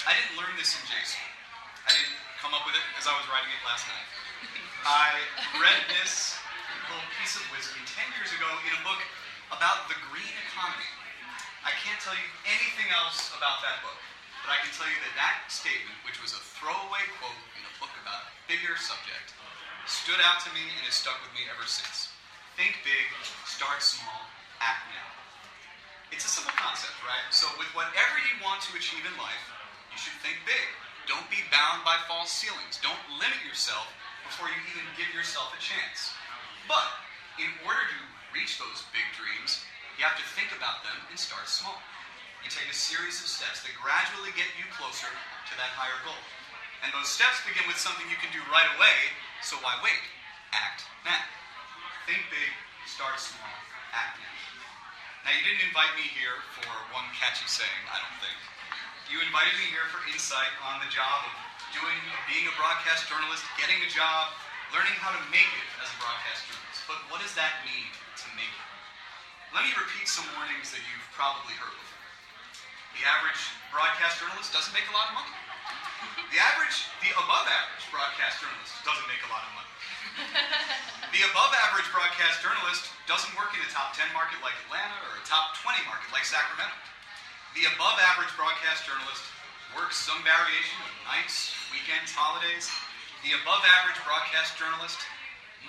I 0.07 0.11
didn't 0.19 0.35
learn 0.39 0.55
this 0.59 0.75
in 0.75 0.83
J. 0.91 0.95
I 1.87 1.91
didn't 1.95 2.19
come 2.43 2.55
up 2.55 2.67
with 2.67 2.75
it 2.75 2.83
because 2.91 3.07
I 3.07 3.15
was 3.15 3.27
writing 3.31 3.51
it 3.51 3.63
last 3.67 3.87
night. 3.87 4.22
I 4.83 5.15
read 5.63 5.79
this 5.95 6.35
little 6.91 7.07
piece 7.23 7.39
of 7.39 7.47
wisdom 7.55 7.79
10 7.87 8.03
years 8.19 8.35
ago 8.35 8.51
in 8.67 8.75
a 8.75 8.83
book 8.83 8.99
about 9.55 9.87
the 9.87 9.95
green 10.11 10.35
economy. 10.51 10.91
I 11.63 11.71
can't 11.87 12.03
tell 12.03 12.19
you 12.19 12.27
anything 12.51 12.91
else 12.91 13.31
about 13.39 13.63
that 13.63 13.79
book, 13.87 13.95
but 14.43 14.51
I 14.51 14.59
can 14.59 14.75
tell 14.75 14.91
you 14.91 14.99
that 15.07 15.15
that 15.15 15.47
statement, 15.47 15.95
which 16.03 16.19
was 16.19 16.35
a 16.35 16.43
throwaway 16.59 17.07
quote 17.23 17.39
in 17.55 17.63
a 17.63 17.75
book 17.79 17.95
about 18.03 18.27
a 18.27 18.35
bigger 18.51 18.75
subject, 18.75 19.39
stood 19.87 20.19
out 20.19 20.43
to 20.43 20.51
me 20.51 20.67
and 20.67 20.83
has 20.83 20.99
stuck 20.99 21.15
with 21.23 21.31
me 21.39 21.47
ever 21.47 21.63
since. 21.63 22.11
Think 22.59 22.83
big, 22.83 23.07
start 23.47 23.87
small, 23.87 24.27
act 24.59 24.91
now. 24.91 25.11
It's 26.11 26.27
a 26.27 26.33
simple 26.43 26.59
concept, 26.59 26.99
right? 27.07 27.23
So, 27.31 27.47
with 27.55 27.71
whatever 27.79 28.19
you 28.27 28.35
want 28.43 28.67
to 28.67 28.75
achieve 28.75 29.07
in 29.07 29.15
life, 29.15 29.47
you 29.95 29.99
should 30.03 30.19
think 30.27 30.43
big. 30.43 30.67
Don't 31.07 31.25
be 31.31 31.39
bound 31.55 31.87
by 31.87 32.03
false 32.11 32.35
ceilings. 32.35 32.83
Don't 32.83 32.99
limit 33.23 33.39
yourself 33.47 33.87
before 34.29 34.49
you 34.51 34.61
even 34.75 34.87
give 34.99 35.11
yourself 35.13 35.53
a 35.55 35.61
chance. 35.61 36.15
But 36.71 36.87
in 37.39 37.51
order 37.67 37.83
to 37.83 37.99
reach 38.33 38.57
those 38.57 38.87
big 38.95 39.05
dreams, 39.17 39.63
you 39.99 40.05
have 40.05 40.17
to 40.17 40.27
think 40.35 40.51
about 40.57 40.83
them 40.87 40.97
and 41.11 41.17
start 41.19 41.47
small. 41.47 41.79
You 42.43 42.51
take 42.51 42.67
a 42.67 42.75
series 42.75 43.23
of 43.23 43.29
steps 43.31 43.63
that 43.63 43.75
gradually 43.79 44.35
get 44.35 44.49
you 44.59 44.67
closer 44.75 45.09
to 45.09 45.53
that 45.61 45.73
higher 45.79 45.99
goal. 46.03 46.19
And 46.83 46.91
those 46.91 47.07
steps 47.07 47.39
begin 47.47 47.63
with 47.71 47.79
something 47.79 48.03
you 48.11 48.19
can 48.19 48.35
do 48.35 48.43
right 48.51 48.67
away, 48.75 48.99
so 49.47 49.55
why 49.63 49.79
wait? 49.87 50.03
Act 50.51 50.83
now. 51.07 51.23
Think 52.11 52.27
big, 52.35 52.51
start 52.91 53.23
small, 53.23 53.55
act 53.95 54.19
now. 54.19 54.33
Now, 55.23 55.31
you 55.39 55.43
didn't 55.47 55.71
invite 55.71 55.95
me 55.95 56.03
here 56.19 56.35
for 56.59 56.67
one 56.91 57.07
catchy 57.15 57.47
saying, 57.47 57.83
I 57.87 58.03
don't 58.03 58.19
think. 58.19 58.35
You 59.07 59.23
invited 59.23 59.55
me 59.55 59.71
here 59.71 59.87
for 59.95 60.03
insight 60.11 60.51
on 60.67 60.83
the 60.83 60.91
job 60.91 61.31
of 61.31 61.35
doing, 61.73 62.01
being 62.29 62.45
a 62.49 62.55
broadcast 62.61 63.09
journalist, 63.09 63.45
getting 63.57 63.81
a 63.81 63.91
job, 63.91 64.33
learning 64.73 64.93
how 65.01 65.13
to 65.13 65.21
make 65.33 65.49
it 65.49 65.69
as 65.81 65.89
a 65.89 65.99
broadcast 66.01 66.45
journalist. 66.49 66.81
But 66.85 67.01
what 67.09 67.21
does 67.25 67.33
that 67.37 67.65
mean 67.65 67.89
to 67.93 68.27
make 68.37 68.49
it? 68.49 68.69
Let 69.53 69.69
me 69.69 69.73
repeat 69.77 70.09
some 70.09 70.25
warnings 70.37 70.73
that 70.73 70.81
you've 70.81 71.09
probably 71.13 71.53
heard 71.61 71.73
before. 71.77 72.05
The 72.97 73.05
average 73.05 73.41
broadcast 73.73 74.21
journalist 74.21 74.53
doesn't 74.53 74.73
make 74.73 74.85
a 74.89 74.95
lot 74.97 75.13
of 75.13 75.21
money. 75.21 75.33
The 76.33 76.41
average, 76.41 76.89
the 77.05 77.13
above 77.17 77.45
average 77.45 77.85
broadcast 77.93 78.41
journalist 78.41 78.73
doesn't 78.85 79.09
make 79.09 79.21
a 79.25 79.31
lot 79.33 79.45
of 79.45 79.53
money. 79.53 79.73
The 81.13 81.25
above 81.29 81.53
average 81.69 81.89
broadcast 81.93 82.41
journalist 82.41 82.89
doesn't 83.05 83.33
work 83.37 83.53
in 83.53 83.61
a 83.61 83.69
top 83.73 83.93
10 83.93 84.09
market 84.17 84.41
like 84.41 84.57
Atlanta 84.69 84.97
or 85.09 85.21
a 85.21 85.25
top 85.29 85.57
20 85.61 85.85
market 85.89 86.09
like 86.13 86.25
Sacramento. 86.25 86.73
The 87.53 87.69
above 87.77 88.01
average 88.01 88.33
broadcast 88.33 88.89
journalist 88.89 89.25
works 89.77 90.01
some 90.01 90.21
variation 90.25 90.81
of 90.85 90.93
nights, 91.05 91.53
weekends, 91.73 92.13
holidays. 92.13 92.69
The 93.25 93.33
above 93.41 93.65
average 93.65 93.99
broadcast 94.05 94.61
journalist, 94.61 95.01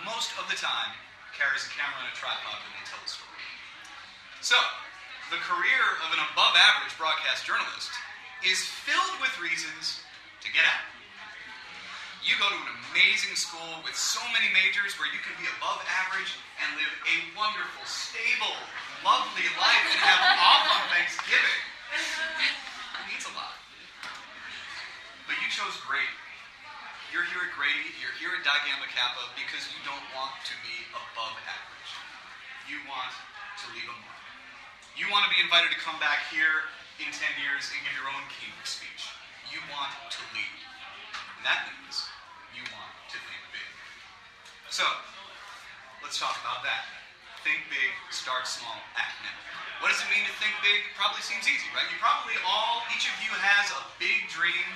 most 0.03 0.35
of 0.35 0.45
the 0.51 0.59
time, 0.59 0.91
carries 1.31 1.63
a 1.65 1.71
camera 1.73 2.03
and 2.03 2.11
a 2.11 2.15
tripod 2.15 2.59
when 2.61 2.71
they 2.75 2.85
tell 2.85 2.99
the 3.01 3.09
story. 3.09 3.43
So, 4.43 4.59
the 5.31 5.39
career 5.39 5.83
of 6.03 6.13
an 6.13 6.21
above 6.33 6.53
average 6.59 6.93
broadcast 6.99 7.47
journalist 7.47 7.89
is 8.43 8.59
filled 8.59 9.17
with 9.23 9.31
reasons 9.39 10.03
to 10.43 10.51
get 10.51 10.67
out. 10.67 10.83
You 12.23 12.35
go 12.39 12.47
to 12.47 12.55
an 12.55 12.71
amazing 12.91 13.35
school 13.35 13.83
with 13.83 13.95
so 13.95 14.23
many 14.31 14.47
majors 14.51 14.95
where 14.95 15.07
you 15.11 15.19
can 15.23 15.35
be 15.39 15.47
above 15.59 15.83
average 15.87 16.31
and 16.59 16.67
live 16.79 16.93
a 17.07 17.15
wonderful, 17.35 17.83
stable, 17.83 18.55
lovely 19.03 19.47
life 19.59 19.85
and 19.91 19.99
have 19.99 20.23
off 20.39 20.63
on 20.71 20.83
Thanksgiving. 20.91 21.59
It 21.95 23.03
means 23.11 23.27
a 23.27 23.33
lot. 23.35 23.59
But 25.27 25.35
you 25.43 25.47
chose 25.63 25.79
Grady. 25.87 26.19
You're 27.15 27.23
here 27.23 27.39
at 27.39 27.55
Grady, 27.55 27.87
you're 28.03 28.11
here 28.19 28.35
at 28.35 28.43
Di 28.43 28.57
Gamma 28.67 28.83
Kappa 28.91 29.31
because 29.39 29.63
you 29.71 29.79
don't 29.87 30.03
want 30.11 30.35
to 30.43 30.51
be 30.59 30.75
above 30.91 31.39
average. 31.47 31.91
You 32.67 32.83
want 32.83 33.15
to 33.63 33.65
leave 33.71 33.87
a 33.87 33.95
mark. 33.95 34.23
You 34.99 35.07
want 35.07 35.23
to 35.23 35.31
be 35.31 35.39
invited 35.39 35.71
to 35.71 35.79
come 35.79 35.95
back 36.03 36.27
here 36.35 36.67
in 36.99 37.07
10 37.07 37.15
years 37.39 37.71
and 37.71 37.79
give 37.79 37.95
your 37.95 38.11
own 38.11 38.27
keynote 38.27 38.67
speech. 38.67 39.07
You 39.55 39.63
want 39.71 39.87
to 40.11 40.19
lead. 40.35 40.57
And 41.39 41.47
that 41.47 41.71
means 41.71 42.11
you 42.59 42.67
want 42.75 42.91
to 43.15 43.17
think 43.23 43.43
big. 43.55 43.71
So, 44.67 44.83
let's 46.03 46.19
talk 46.19 46.35
about 46.43 46.59
that. 46.67 46.91
Think 47.47 47.63
big, 47.71 47.91
start 48.11 48.51
small, 48.51 48.75
act 48.99 49.15
now. 49.23 49.37
What 49.79 49.95
does 49.95 50.03
it 50.03 50.11
mean 50.11 50.27
to 50.27 50.35
think 50.43 50.59
big? 50.59 50.83
Probably 50.99 51.23
seems 51.23 51.47
easy, 51.47 51.71
right? 51.71 51.87
You 51.87 51.95
probably 52.03 52.35
all, 52.43 52.83
each 52.91 53.07
of 53.07 53.15
you 53.23 53.31
has 53.31 53.71
a 53.71 53.81
big 53.95 54.27
dream 54.27 54.67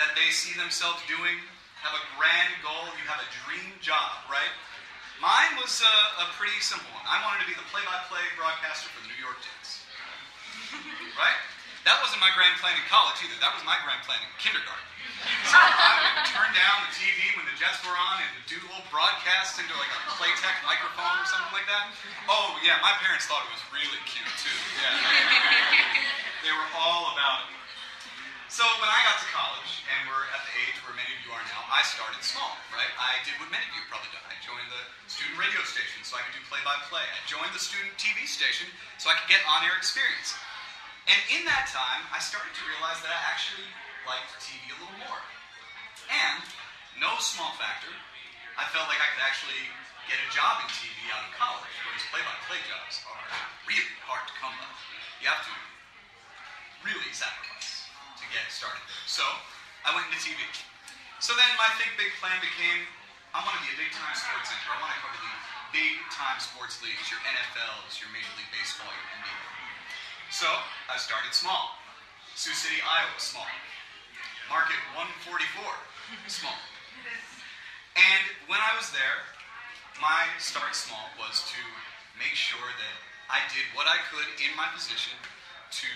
that 0.00 0.14
they 0.18 0.28
see 0.34 0.54
themselves 0.58 1.00
doing, 1.06 1.36
have 1.82 1.94
a 1.94 2.04
grand 2.16 2.54
goal, 2.64 2.90
you 2.98 3.06
have 3.06 3.20
a 3.20 3.30
dream 3.46 3.74
job, 3.84 4.24
right? 4.26 4.52
Mine 5.22 5.56
was 5.60 5.80
a, 5.80 5.96
a 6.24 6.26
pretty 6.34 6.58
simple 6.58 6.88
one. 6.90 7.06
I 7.06 7.22
wanted 7.22 7.46
to 7.46 7.48
be 7.48 7.56
the 7.56 7.66
play 7.70 7.84
by 7.86 7.96
play 8.10 8.24
broadcaster 8.34 8.90
for 8.90 9.00
the 9.06 9.10
New 9.14 9.20
York 9.22 9.38
Jets. 9.40 9.86
right? 11.22 11.38
That 11.86 12.00
wasn't 12.00 12.24
my 12.24 12.32
grand 12.32 12.56
plan 12.58 12.74
in 12.74 12.84
college 12.88 13.20
either. 13.22 13.36
That 13.38 13.52
was 13.54 13.62
my 13.62 13.76
grand 13.84 14.02
plan 14.08 14.18
in 14.24 14.32
kindergarten. 14.40 14.88
So 15.48 15.56
I 15.56 16.20
would 16.20 16.28
turn 16.28 16.52
down 16.52 16.76
the 16.84 16.92
TV 16.92 17.32
when 17.36 17.48
the 17.48 17.56
Jets 17.56 17.80
were 17.84 17.96
on 17.96 18.20
and 18.20 18.32
do 18.44 18.60
little 18.68 18.84
broadcasts 18.92 19.56
into 19.56 19.72
like 19.76 19.88
a 19.88 20.00
Playtech 20.20 20.56
microphone 20.68 21.16
or 21.16 21.26
something 21.28 21.52
like 21.56 21.68
that. 21.68 21.92
Oh 22.28 22.56
yeah, 22.60 22.76
my 22.84 22.92
parents 23.00 23.24
thought 23.24 23.40
it 23.44 23.52
was 23.52 23.64
really 23.72 24.00
cute 24.04 24.28
too. 24.36 24.58
Yeah. 24.80 24.92
they 26.44 26.52
were 26.52 26.70
all 26.76 27.16
about 27.16 27.48
it. 27.48 27.63
So 28.54 28.62
when 28.78 28.86
I 28.86 29.02
got 29.02 29.18
to 29.18 29.26
college, 29.34 29.82
and 29.82 30.06
we're 30.06 30.30
at 30.30 30.38
the 30.46 30.54
age 30.62 30.78
where 30.86 30.94
many 30.94 31.10
of 31.10 31.18
you 31.26 31.34
are 31.34 31.42
now, 31.50 31.66
I 31.74 31.82
started 31.82 32.22
small, 32.22 32.54
right? 32.70 32.86
I 33.02 33.18
did 33.26 33.34
what 33.42 33.50
many 33.50 33.66
of 33.66 33.74
you 33.74 33.82
probably 33.90 34.14
done. 34.14 34.22
I 34.30 34.38
joined 34.46 34.70
the 34.70 34.86
student 35.10 35.34
radio 35.42 35.58
station 35.66 36.06
so 36.06 36.14
I 36.14 36.22
could 36.22 36.38
do 36.38 36.42
play-by-play. 36.46 37.02
I 37.02 37.18
joined 37.26 37.50
the 37.50 37.58
student 37.58 37.90
TV 37.98 38.30
station 38.30 38.70
so 39.02 39.10
I 39.10 39.18
could 39.18 39.26
get 39.26 39.42
on-air 39.58 39.74
experience. 39.74 40.38
And 41.10 41.18
in 41.34 41.42
that 41.50 41.66
time, 41.74 42.06
I 42.14 42.22
started 42.22 42.54
to 42.54 42.62
realize 42.70 43.02
that 43.02 43.10
I 43.10 43.20
actually 43.26 43.66
liked 44.06 44.38
TV 44.38 44.70
a 44.70 44.78
little 44.78 45.02
more. 45.02 45.18
And, 46.14 46.46
no 47.02 47.10
small 47.18 47.58
factor, 47.58 47.90
I 48.54 48.70
felt 48.70 48.86
like 48.86 49.02
I 49.02 49.10
could 49.18 49.26
actually 49.26 49.66
get 50.06 50.22
a 50.22 50.30
job 50.30 50.62
in 50.62 50.70
TV 50.70 51.10
out 51.10 51.26
of 51.26 51.34
college, 51.34 51.74
where 51.82 51.90
these 51.98 52.06
play-by-play 52.06 52.62
jobs 52.70 53.02
are 53.02 53.18
really 53.66 53.98
hard 54.06 54.30
to 54.30 54.34
come 54.38 54.54
by. 54.62 54.70
You 55.18 55.26
have 55.26 55.42
to 55.42 55.54
really 56.86 57.10
sacrifice 57.10 57.73
to 58.20 58.24
get 58.30 58.46
started. 58.50 58.82
So 59.06 59.24
I 59.84 59.92
went 59.92 60.08
into 60.10 60.20
TV. 60.22 60.40
So 61.18 61.32
then 61.34 61.50
my 61.56 61.68
think 61.80 61.94
big 61.96 62.12
plan 62.20 62.36
became 62.42 62.84
I 63.34 63.42
want 63.42 63.58
to 63.58 63.62
be 63.66 63.74
a 63.74 63.78
big 63.82 63.90
time 63.90 64.14
sports 64.14 64.46
anchor. 64.46 64.70
I 64.70 64.78
want 64.78 64.94
to 64.94 65.00
cover 65.02 65.18
the 65.18 65.34
big 65.74 65.98
time 66.14 66.38
sports 66.38 66.78
leagues, 66.86 67.02
your 67.10 67.18
NFLs, 67.26 67.98
your 67.98 68.06
Major 68.14 68.30
League 68.38 68.52
Baseball, 68.54 68.86
your 68.86 69.08
NBA. 69.18 69.42
So 70.30 70.46
I 70.86 70.94
started 71.02 71.34
small. 71.34 71.74
Sioux 72.38 72.54
City, 72.54 72.78
Iowa, 72.78 73.18
small. 73.18 73.50
Market 74.46 74.78
144, 74.94 75.66
small. 76.30 76.54
And 77.98 78.22
when 78.46 78.62
I 78.62 78.70
was 78.78 78.94
there, 78.94 79.18
my 79.98 80.30
start 80.38 80.78
small 80.78 81.10
was 81.18 81.42
to 81.50 81.62
make 82.14 82.38
sure 82.38 82.70
that 82.70 82.96
I 83.26 83.42
did 83.50 83.66
what 83.74 83.90
I 83.90 83.98
could 84.14 84.30
in 84.38 84.54
my 84.54 84.70
position 84.70 85.18
to 85.82 85.90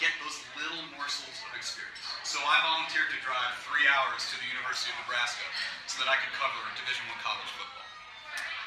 get 0.00 0.10
those 0.24 0.40
little 0.56 0.80
morsels 0.96 1.36
of 1.44 1.52
experience. 1.52 2.00
So 2.24 2.40
I 2.40 2.56
volunteered 2.64 3.12
to 3.12 3.20
drive 3.20 3.52
three 3.68 3.84
hours 3.84 4.24
to 4.32 4.34
the 4.40 4.48
University 4.48 4.88
of 4.96 4.98
Nebraska 5.04 5.44
so 5.84 6.00
that 6.00 6.08
I 6.08 6.16
could 6.16 6.32
cover 6.40 6.56
Division 6.72 7.04
One 7.12 7.20
college 7.20 7.52
football. 7.52 7.84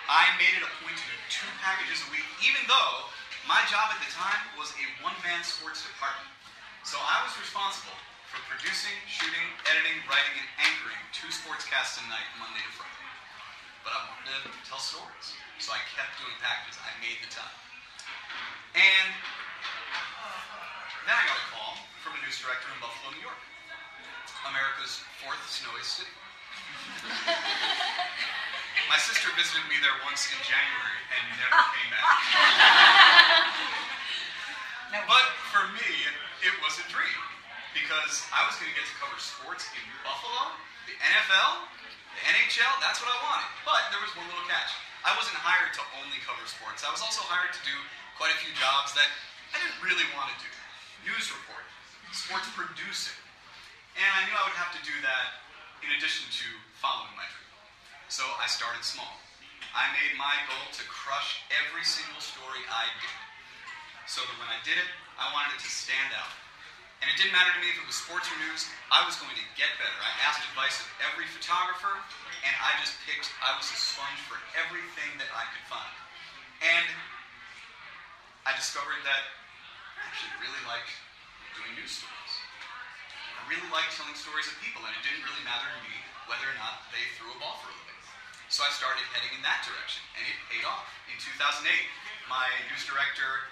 I 0.05 0.29
made 0.37 0.53
it 0.53 0.61
a 0.61 0.71
point 0.85 0.93
to 0.93 1.05
do 1.09 1.17
two 1.33 1.49
packages 1.65 2.05
a 2.05 2.09
week, 2.13 2.27
even 2.45 2.61
though 2.69 3.09
my 3.49 3.57
job 3.65 3.89
at 3.89 3.97
the 4.05 4.11
time 4.13 4.45
was 4.61 4.69
a 4.77 4.85
one-man 5.01 5.41
sports 5.41 5.81
department. 5.81 6.29
So 6.85 7.01
I 7.01 7.25
was 7.25 7.33
responsible 7.41 7.97
for 8.29 8.37
producing, 8.53 8.93
shooting, 9.09 9.47
editing, 9.73 10.05
writing, 10.05 10.35
and 10.37 10.49
anchoring 10.69 11.01
two 11.15 11.33
sportscasts 11.33 11.97
a 11.97 12.05
night, 12.13 12.29
Monday 12.37 12.61
to 12.61 12.73
Friday. 12.77 13.09
But 13.81 13.97
I 13.97 13.99
wanted 14.05 14.53
to 14.53 14.61
tell 14.69 14.77
stories, 14.77 15.33
so 15.57 15.73
I 15.73 15.81
kept 15.97 16.13
doing 16.21 16.35
packages. 16.45 16.77
I 16.77 16.93
made 17.01 17.17
the 17.25 17.31
time. 17.33 17.57
And 18.77 19.09
then 21.03 21.15
I 21.19 21.23
got 21.27 21.35
a 21.35 21.47
call 21.51 21.73
from 21.99 22.15
a 22.15 22.19
news 22.23 22.39
director 22.39 22.71
in 22.71 22.79
Buffalo, 22.79 23.11
New 23.11 23.23
York, 23.23 23.41
America's 24.47 25.03
fourth 25.19 25.39
snowiest 25.51 25.99
city. 25.99 26.15
My 28.91 28.99
sister 28.99 29.27
visited 29.35 29.63
me 29.67 29.79
there 29.83 29.95
once 30.07 30.27
in 30.31 30.39
January 30.47 30.99
and 31.11 31.23
never 31.39 31.59
ah. 31.59 31.71
came 31.75 31.89
back. 31.91 32.07
But 35.09 35.25
for 35.49 35.65
me, 35.73 35.89
it 36.45 36.53
was 36.61 36.77
a 36.77 36.85
dream 36.87 37.21
because 37.73 38.23
I 38.29 38.45
was 38.45 38.53
going 38.61 38.69
to 38.69 38.77
get 38.77 38.85
to 38.85 38.95
cover 39.01 39.17
sports 39.17 39.65
in 39.73 39.83
Buffalo, 40.05 40.53
the 40.85 40.93
NFL, 41.01 41.65
the 42.13 42.23
NHL. 42.29 42.69
That's 42.77 43.01
what 43.01 43.09
I 43.09 43.17
wanted. 43.25 43.49
But 43.65 43.89
there 43.89 43.99
was 44.05 44.13
one 44.13 44.29
little 44.29 44.45
catch. 44.45 44.69
I 45.01 45.17
wasn't 45.17 45.35
hired 45.41 45.73
to 45.75 45.83
only 45.99 46.21
cover 46.23 46.45
sports. 46.45 46.85
I 46.85 46.93
was 46.93 47.01
also 47.01 47.25
hired 47.25 47.51
to 47.57 47.61
do 47.65 47.73
quite 48.15 48.31
a 48.31 48.39
few 48.39 48.53
jobs 48.55 48.93
that 48.93 49.09
I 49.51 49.59
didn't 49.59 49.81
really 49.81 50.05
want 50.13 50.29
to 50.31 50.37
do 50.39 50.53
news 51.03 51.31
reporting, 51.31 51.75
sports 52.15 52.47
producing. 52.55 53.15
And 53.99 54.09
I 54.09 54.25
knew 54.25 54.33
I 54.33 54.43
would 54.47 54.57
have 54.57 54.73
to 54.73 54.81
do 54.81 54.95
that 55.05 55.43
in 55.85 55.93
addition 55.95 56.25
to 56.31 56.47
following 56.79 57.13
my 57.13 57.27
dream. 57.27 57.51
So 58.09 58.25
I 58.39 58.47
started 58.49 58.81
small. 58.81 59.19
I 59.73 59.89
made 59.93 60.17
my 60.17 60.33
goal 60.49 60.67
to 60.69 60.83
crush 60.85 61.41
every 61.49 61.85
single 61.85 62.21
story 62.21 62.61
I 62.69 62.85
did. 63.01 63.17
So 64.05 64.21
that 64.21 64.35
when 64.37 64.49
I 64.49 64.59
did 64.61 64.77
it, 64.77 64.89
I 65.17 65.29
wanted 65.33 65.57
it 65.57 65.61
to 65.63 65.71
stand 65.71 66.11
out. 66.17 66.31
And 67.03 67.11
it 67.11 67.19
didn't 67.19 67.35
matter 67.35 67.51
to 67.51 67.59
me 67.59 67.67
if 67.67 67.75
it 67.75 67.83
was 67.83 67.99
sports 67.99 68.31
or 68.31 68.37
news, 68.47 68.63
I 68.87 69.03
was 69.03 69.19
going 69.19 69.35
to 69.35 69.47
get 69.59 69.67
better. 69.75 69.97
I 69.99 70.11
asked 70.23 70.39
advice 70.47 70.79
of 70.79 70.87
every 71.03 71.27
photographer, 71.27 71.99
and 72.47 72.53
I 72.63 72.71
just 72.79 72.95
picked, 73.03 73.27
I 73.43 73.51
was 73.59 73.67
a 73.67 73.75
sponge 73.75 74.23
for 74.23 74.39
everything 74.55 75.11
that 75.19 75.27
I 75.35 75.43
could 75.51 75.65
find. 75.67 75.95
And 76.63 76.87
I 78.47 78.55
discovered 78.55 79.03
that 79.03 79.42
actually 80.01 80.33
really 80.41 80.63
liked 80.65 80.89
doing 81.53 81.73
news 81.77 82.01
stories. 82.01 82.33
I 83.37 83.41
really 83.51 83.69
liked 83.69 83.93
telling 83.93 84.17
stories 84.17 84.49
of 84.49 84.55
people, 84.63 84.81
and 84.85 84.93
it 84.95 85.03
didn't 85.05 85.21
really 85.27 85.43
matter 85.45 85.67
to 85.67 85.79
me 85.85 85.95
whether 86.25 86.47
or 86.47 86.57
not 86.57 86.87
they 86.89 87.03
threw 87.19 87.29
a 87.29 87.37
ball 87.37 87.59
for 87.61 87.69
a 87.69 87.75
living. 87.75 88.01
So 88.49 88.63
I 88.63 88.71
started 88.73 89.03
heading 89.13 89.33
in 89.37 89.43
that 89.43 89.65
direction, 89.65 90.01
and 90.15 90.23
it 90.23 90.37
paid 90.49 90.63
off. 90.63 90.87
In 91.11 91.17
2008, 91.19 91.65
my 92.31 92.45
news 92.71 92.85
director 92.85 93.49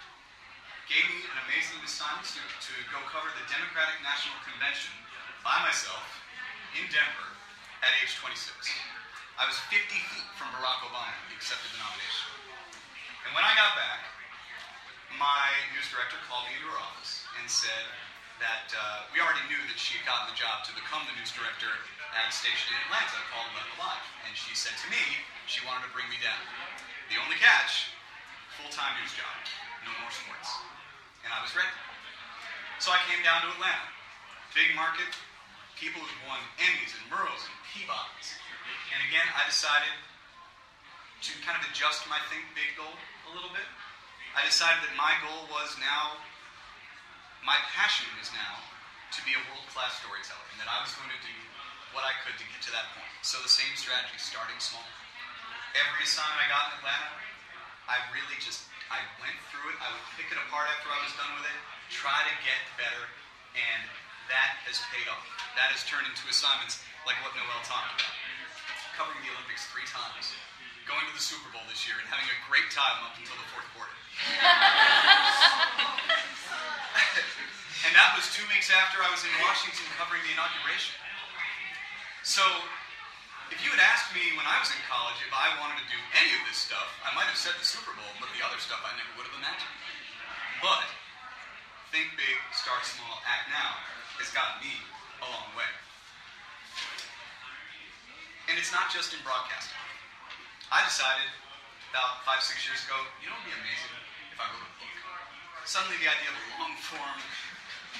gave 0.87 1.03
me 1.07 1.23
an 1.27 1.37
amazing 1.47 1.79
assignment 1.83 2.27
to, 2.35 2.41
to 2.41 2.73
go 2.91 2.99
cover 3.11 3.29
the 3.35 3.45
Democratic 3.47 3.97
National 4.03 4.35
Convention 4.43 4.93
by 5.41 5.57
myself 5.65 6.03
in 6.77 6.85
Denver 6.91 7.29
at 7.81 7.91
age 7.99 8.13
26. 8.21 8.53
I 9.41 9.49
was 9.49 9.57
50 9.73 9.89
feet 9.89 10.29
from 10.37 10.53
Barack 10.53 10.85
Obama 10.85 11.09
when 11.25 11.33
he 11.33 11.35
accepted 11.39 11.71
the 11.73 11.81
nomination. 11.81 12.29
And 13.25 13.31
when 13.33 13.41
I 13.41 13.57
got 13.57 13.73
back, 13.73 14.20
my 15.19 15.47
news 15.75 15.87
director 15.91 16.19
called 16.27 16.47
me 16.47 16.55
into 16.59 16.69
her 16.71 16.79
office 16.79 17.25
and 17.39 17.45
said 17.49 17.85
that 18.39 18.67
uh, 18.73 19.05
we 19.13 19.21
already 19.21 19.43
knew 19.51 19.59
that 19.69 19.77
she 19.77 19.99
had 19.99 20.05
gotten 20.07 20.31
the 20.31 20.37
job 20.37 20.65
to 20.65 20.71
become 20.73 21.03
the 21.05 21.15
news 21.19 21.29
director 21.33 21.69
at 22.15 22.25
a 22.27 22.33
station 22.33 22.73
in 22.73 22.77
Atlanta 22.89 23.19
called 23.31 23.47
11 23.53 23.77
Alive. 23.79 24.05
And 24.25 24.33
she 24.33 24.55
said 24.57 24.73
to 24.81 24.87
me 24.89 25.01
she 25.45 25.61
wanted 25.67 25.87
to 25.87 25.91
bring 25.93 26.07
me 26.09 26.17
down. 26.19 26.41
The 27.11 27.19
only 27.21 27.37
catch, 27.37 27.91
full-time 28.57 28.95
news 29.03 29.13
job, 29.13 29.35
no 29.83 29.91
more 29.99 30.11
sports. 30.11 30.49
And 31.27 31.29
I 31.31 31.39
was 31.43 31.53
ready. 31.53 31.75
So 32.81 32.89
I 32.89 32.99
came 33.05 33.21
down 33.21 33.45
to 33.45 33.49
Atlanta. 33.53 33.87
Big 34.57 34.73
market, 34.73 35.11
people 35.77 36.01
who've 36.01 36.25
won 36.27 36.41
Emmys 36.59 36.97
and 36.97 37.03
Murrows 37.13 37.45
and 37.45 37.57
Peabodys. 37.71 38.35
And 38.91 38.99
again, 39.07 39.27
I 39.37 39.47
decided 39.47 39.93
to 41.21 41.31
kind 41.45 41.55
of 41.55 41.63
adjust 41.69 42.03
my 42.09 42.17
think 42.33 42.43
big 42.57 42.73
goal 42.73 42.91
a 43.29 43.31
little 43.37 43.53
bit. 43.53 43.67
I 44.31 44.47
decided 44.47 44.79
that 44.87 44.95
my 44.95 45.11
goal 45.19 45.47
was 45.51 45.75
now, 45.79 46.15
my 47.43 47.59
passion 47.75 48.07
is 48.23 48.31
now 48.31 48.63
to 49.11 49.19
be 49.27 49.35
a 49.35 49.41
world 49.51 49.67
class 49.75 49.99
storyteller, 49.99 50.47
and 50.55 50.59
that 50.63 50.71
I 50.71 50.79
was 50.79 50.95
going 50.95 51.11
to 51.11 51.21
do 51.23 51.35
what 51.91 52.07
I 52.07 52.15
could 52.23 52.39
to 52.39 52.45
get 52.47 52.63
to 52.63 52.71
that 52.71 52.87
point. 52.95 53.11
So 53.27 53.43
the 53.43 53.51
same 53.51 53.75
strategy, 53.75 54.15
starting 54.15 54.55
small. 54.63 54.87
Every 55.75 56.07
assignment 56.07 56.39
I 56.39 56.47
got 56.47 56.71
in 56.71 56.79
Atlanta, 56.79 57.11
I 57.91 57.99
really 58.15 58.39
just, 58.39 58.67
I 58.87 59.03
went 59.19 59.35
through 59.51 59.75
it. 59.75 59.77
I 59.83 59.91
would 59.91 60.07
pick 60.15 60.31
it 60.31 60.39
apart 60.47 60.71
after 60.71 60.87
I 60.87 60.99
was 61.03 61.11
done 61.19 61.31
with 61.35 61.47
it, 61.47 61.59
try 61.91 62.15
to 62.15 62.33
get 62.47 62.59
better, 62.79 63.03
and 63.55 63.83
that 64.31 64.63
has 64.63 64.79
paid 64.95 65.11
off. 65.11 65.27
That 65.59 65.75
has 65.75 65.83
turned 65.83 66.07
into 66.07 66.23
assignments 66.31 66.79
like 67.03 67.19
what 67.19 67.35
Noel 67.35 67.59
talked 67.67 67.99
about. 67.99 68.15
Covering 68.95 69.19
the 69.27 69.31
Olympics 69.35 69.67
three 69.75 69.87
times, 69.91 70.31
going 70.89 71.05
to 71.05 71.13
the 71.15 71.23
Super 71.23 71.49
Bowl 71.53 71.61
this 71.69 71.87
year, 71.87 71.95
and 71.99 72.07
having 72.09 72.27
a 72.27 72.37
great 72.49 72.69
time 72.73 73.05
up 73.05 73.15
until 73.17 73.35
the 73.37 73.45
fourth 73.53 73.67
quarter. 73.73 73.93
and 77.87 77.95
that 77.97 78.13
was 78.13 78.29
two 78.33 78.45
weeks 78.51 78.69
after 78.69 79.01
I 79.01 79.09
was 79.09 79.23
in 79.25 79.31
Washington 79.41 79.85
covering 79.97 80.21
the 80.25 80.33
inauguration. 80.37 80.93
So, 82.21 82.45
if 83.49 83.57
you 83.65 83.73
had 83.73 83.81
asked 83.83 84.13
me 84.15 84.21
when 84.39 84.47
I 84.47 84.55
was 84.61 84.69
in 84.71 84.79
college 84.87 85.19
if 85.25 85.33
I 85.33 85.57
wanted 85.59 85.75
to 85.81 85.87
do 85.91 85.97
any 86.15 86.31
of 86.37 86.43
this 86.47 86.55
stuff, 86.61 86.87
I 87.03 87.11
might 87.17 87.27
have 87.27 87.35
said 87.35 87.51
the 87.59 87.67
Super 87.67 87.91
Bowl, 87.97 88.07
but 88.21 88.29
the 88.37 88.45
other 88.45 88.61
stuff 88.61 88.79
I 88.85 88.93
never 88.95 89.11
would 89.19 89.27
have 89.27 89.35
imagined. 89.35 89.75
But 90.63 90.87
think 91.91 92.15
big, 92.15 92.39
start 92.55 92.87
small, 92.87 93.19
act 93.27 93.51
now 93.51 93.75
has 94.15 94.31
gotten 94.31 94.63
me 94.63 94.71
a 95.19 95.27
long 95.27 95.51
way. 95.59 95.67
And 98.47 98.55
it's 98.55 98.71
not 98.71 98.87
just 98.87 99.11
in 99.11 99.19
broadcasting. 99.27 99.75
I 100.71 100.87
decided 100.87 101.27
about 101.91 102.23
five, 102.23 102.39
six 102.39 102.63
years 102.63 102.79
ago, 102.87 102.95
you 103.19 103.27
know 103.27 103.35
what 103.35 103.43
would 103.43 103.51
be 103.51 103.59
amazing 103.59 103.91
if 104.31 104.39
I 104.39 104.47
wrote 104.55 104.63
a 104.63 104.71
book? 104.79 104.87
Suddenly 105.67 105.99
the 105.99 106.07
idea 106.07 106.31
of 106.31 106.39
long 106.63 106.79
form 106.79 107.19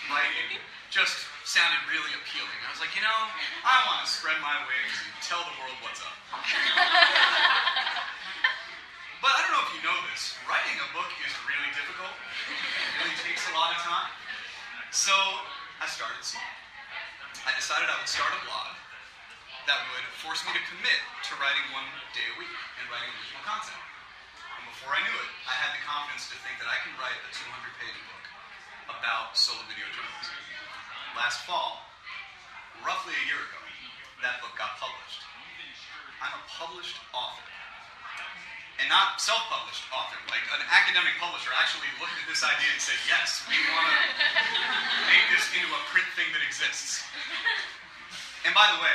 writing 0.08 0.56
just 0.88 1.28
sounded 1.44 1.84
really 1.92 2.16
appealing. 2.16 2.56
I 2.64 2.72
was 2.72 2.80
like, 2.80 2.96
you 2.96 3.04
know, 3.04 3.20
I 3.68 3.76
want 3.92 4.08
to 4.08 4.10
spread 4.10 4.40
my 4.40 4.56
wings 4.72 4.96
and 5.04 5.12
tell 5.20 5.44
the 5.44 5.52
world 5.60 5.76
what's 5.84 6.00
up. 6.00 6.16
but 9.20 9.32
I 9.36 9.40
don't 9.44 9.52
know 9.52 9.68
if 9.68 9.76
you 9.76 9.84
know 9.84 10.00
this. 10.16 10.40
Writing 10.48 10.80
a 10.80 10.88
book 10.96 11.12
is 11.28 11.36
really 11.44 11.76
difficult. 11.76 12.16
It 12.16 13.04
really 13.04 13.20
takes 13.20 13.44
a 13.52 13.54
lot 13.56 13.76
of 13.76 13.84
time. 13.84 14.16
So 14.96 15.12
I 15.84 15.92
started 15.92 16.24
small. 16.24 16.40
I 17.44 17.52
decided 17.60 17.92
I 17.92 18.00
would 18.00 18.08
start 18.08 18.32
a 18.32 18.40
blog 18.48 18.81
that 19.70 19.80
would 19.94 20.08
force 20.22 20.42
me 20.48 20.52
to 20.54 20.64
commit 20.74 21.00
to 21.30 21.32
writing 21.38 21.66
one 21.76 21.86
day 22.16 22.26
a 22.34 22.36
week 22.42 22.58
and 22.82 22.86
writing 22.90 23.10
original 23.22 23.44
content. 23.46 23.82
And 24.58 24.66
before 24.70 24.94
I 24.94 25.02
knew 25.06 25.18
it, 25.18 25.32
I 25.46 25.56
had 25.58 25.74
the 25.78 25.82
confidence 25.86 26.30
to 26.34 26.38
think 26.42 26.58
that 26.62 26.70
I 26.70 26.78
can 26.82 26.94
write 26.98 27.18
a 27.18 27.30
200 27.34 27.82
page 27.82 28.00
book 28.10 28.26
about 28.98 29.38
solo 29.38 29.62
video 29.70 29.86
journalism. 29.94 30.38
Last 31.14 31.46
fall, 31.46 31.84
roughly 32.82 33.14
a 33.14 33.26
year 33.30 33.42
ago, 33.42 33.62
that 34.22 34.38
book 34.42 34.54
got 34.54 34.78
published. 34.78 35.26
I'm 36.22 36.38
a 36.38 36.44
published 36.46 37.02
author. 37.18 37.42
And 38.78 38.90
not 38.90 39.18
self 39.22 39.42
published 39.50 39.86
author. 39.94 40.18
Like 40.30 40.46
an 40.54 40.62
academic 40.70 41.14
publisher 41.18 41.50
actually 41.58 41.90
looked 41.98 42.14
at 42.18 42.26
this 42.30 42.46
idea 42.46 42.70
and 42.70 42.82
said, 42.82 42.98
yes, 43.10 43.46
we 43.50 43.58
want 43.74 43.90
to 43.90 43.98
make 45.10 45.26
this 45.34 45.46
into 45.54 45.70
a 45.70 45.82
print 45.90 46.06
thing 46.14 46.30
that 46.34 46.42
exists. 46.46 47.02
And 48.46 48.54
by 48.54 48.70
the 48.74 48.82
way, 48.82 48.94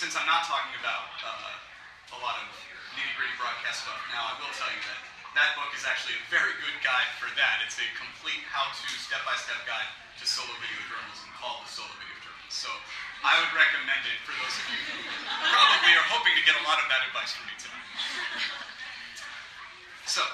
since 0.00 0.16
I'm 0.16 0.24
not 0.24 0.48
talking 0.48 0.72
about 0.80 1.12
uh, 1.20 2.16
a 2.16 2.18
lot 2.24 2.40
of 2.40 2.48
nitty 2.96 3.12
gritty 3.20 3.36
broadcast 3.36 3.84
stuff 3.84 4.00
now, 4.08 4.32
I 4.32 4.34
will 4.40 4.48
tell 4.56 4.72
you 4.72 4.80
that 4.88 5.00
that 5.36 5.52
book 5.60 5.68
is 5.76 5.84
actually 5.84 6.16
a 6.16 6.24
very 6.32 6.56
good 6.64 6.72
guide 6.80 7.12
for 7.20 7.28
that. 7.36 7.60
It's 7.68 7.76
a 7.76 7.84
complete 8.00 8.40
how 8.48 8.64
to 8.72 8.86
step 8.96 9.20
by 9.28 9.36
step 9.36 9.60
guide 9.68 9.84
to 10.16 10.24
solo 10.24 10.56
video 10.56 10.80
journalism 10.88 11.28
called 11.36 11.68
The 11.68 11.84
Solo 11.84 11.92
Video 12.00 12.16
Journalist. 12.16 12.64
So 12.64 12.72
I 13.20 13.44
would 13.44 13.52
recommend 13.52 14.00
it 14.08 14.16
for 14.24 14.32
those 14.40 14.56
of 14.56 14.64
you 14.72 14.80
who 14.88 15.04
probably 15.52 15.92
are 15.92 16.08
hoping 16.08 16.32
to 16.32 16.44
get 16.48 16.56
a 16.56 16.64
lot 16.64 16.80
of 16.80 16.88
that 16.88 17.04
advice 17.04 17.36
from 17.36 17.44
me 17.44 17.60
tonight. 17.60 17.88
So, 20.08 20.24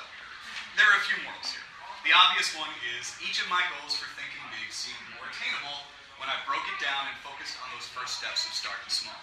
there 0.79 0.87
are 0.87 0.95
a 0.95 1.05
few 1.11 1.19
morals 1.27 1.51
here. 1.51 1.67
The 2.07 2.15
obvious 2.15 2.55
one 2.55 2.71
is 2.95 3.19
each 3.19 3.43
of 3.43 3.51
my 3.51 3.67
goals 3.75 3.99
for 3.99 4.07
thinking 4.15 4.47
big 4.55 4.71
seemed 4.71 5.03
more 5.19 5.27
attainable 5.27 5.91
when 6.23 6.31
I 6.31 6.39
broke 6.47 6.65
it 6.71 6.79
down 6.79 7.11
and 7.11 7.19
focused 7.27 7.59
on 7.61 7.67
those 7.75 7.91
first 7.91 8.23
steps 8.23 8.47
of 8.47 8.55
starting 8.55 8.87
small. 8.87 9.19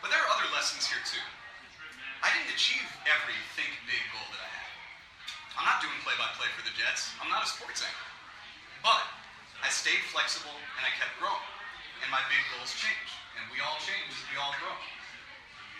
But 0.00 0.08
there 0.08 0.20
are 0.20 0.30
other 0.32 0.48
lessons 0.56 0.88
here 0.88 1.00
too. 1.04 1.22
I 2.20 2.28
didn't 2.36 2.52
achieve 2.52 2.84
every 3.08 3.36
think 3.56 3.72
big 3.88 4.00
goal 4.12 4.28
that 4.32 4.42
I 4.44 4.50
had. 4.50 4.72
I'm 5.56 5.66
not 5.68 5.80
doing 5.80 5.96
play 6.04 6.16
by 6.20 6.28
play 6.36 6.48
for 6.56 6.64
the 6.64 6.72
Jets. 6.76 7.12
I'm 7.20 7.28
not 7.32 7.44
a 7.44 7.48
sports 7.48 7.80
anchor. 7.84 8.08
But 8.84 9.04
I 9.60 9.68
stayed 9.68 10.00
flexible 10.12 10.52
and 10.52 10.82
I 10.84 10.92
kept 10.96 11.16
growing. 11.20 11.48
And 12.00 12.08
my 12.08 12.20
big 12.32 12.40
goals 12.56 12.72
changed. 12.76 13.14
And 13.36 13.44
we 13.52 13.60
all 13.60 13.76
change 13.80 14.00
we 14.32 14.36
all 14.40 14.52
grow. 14.62 14.76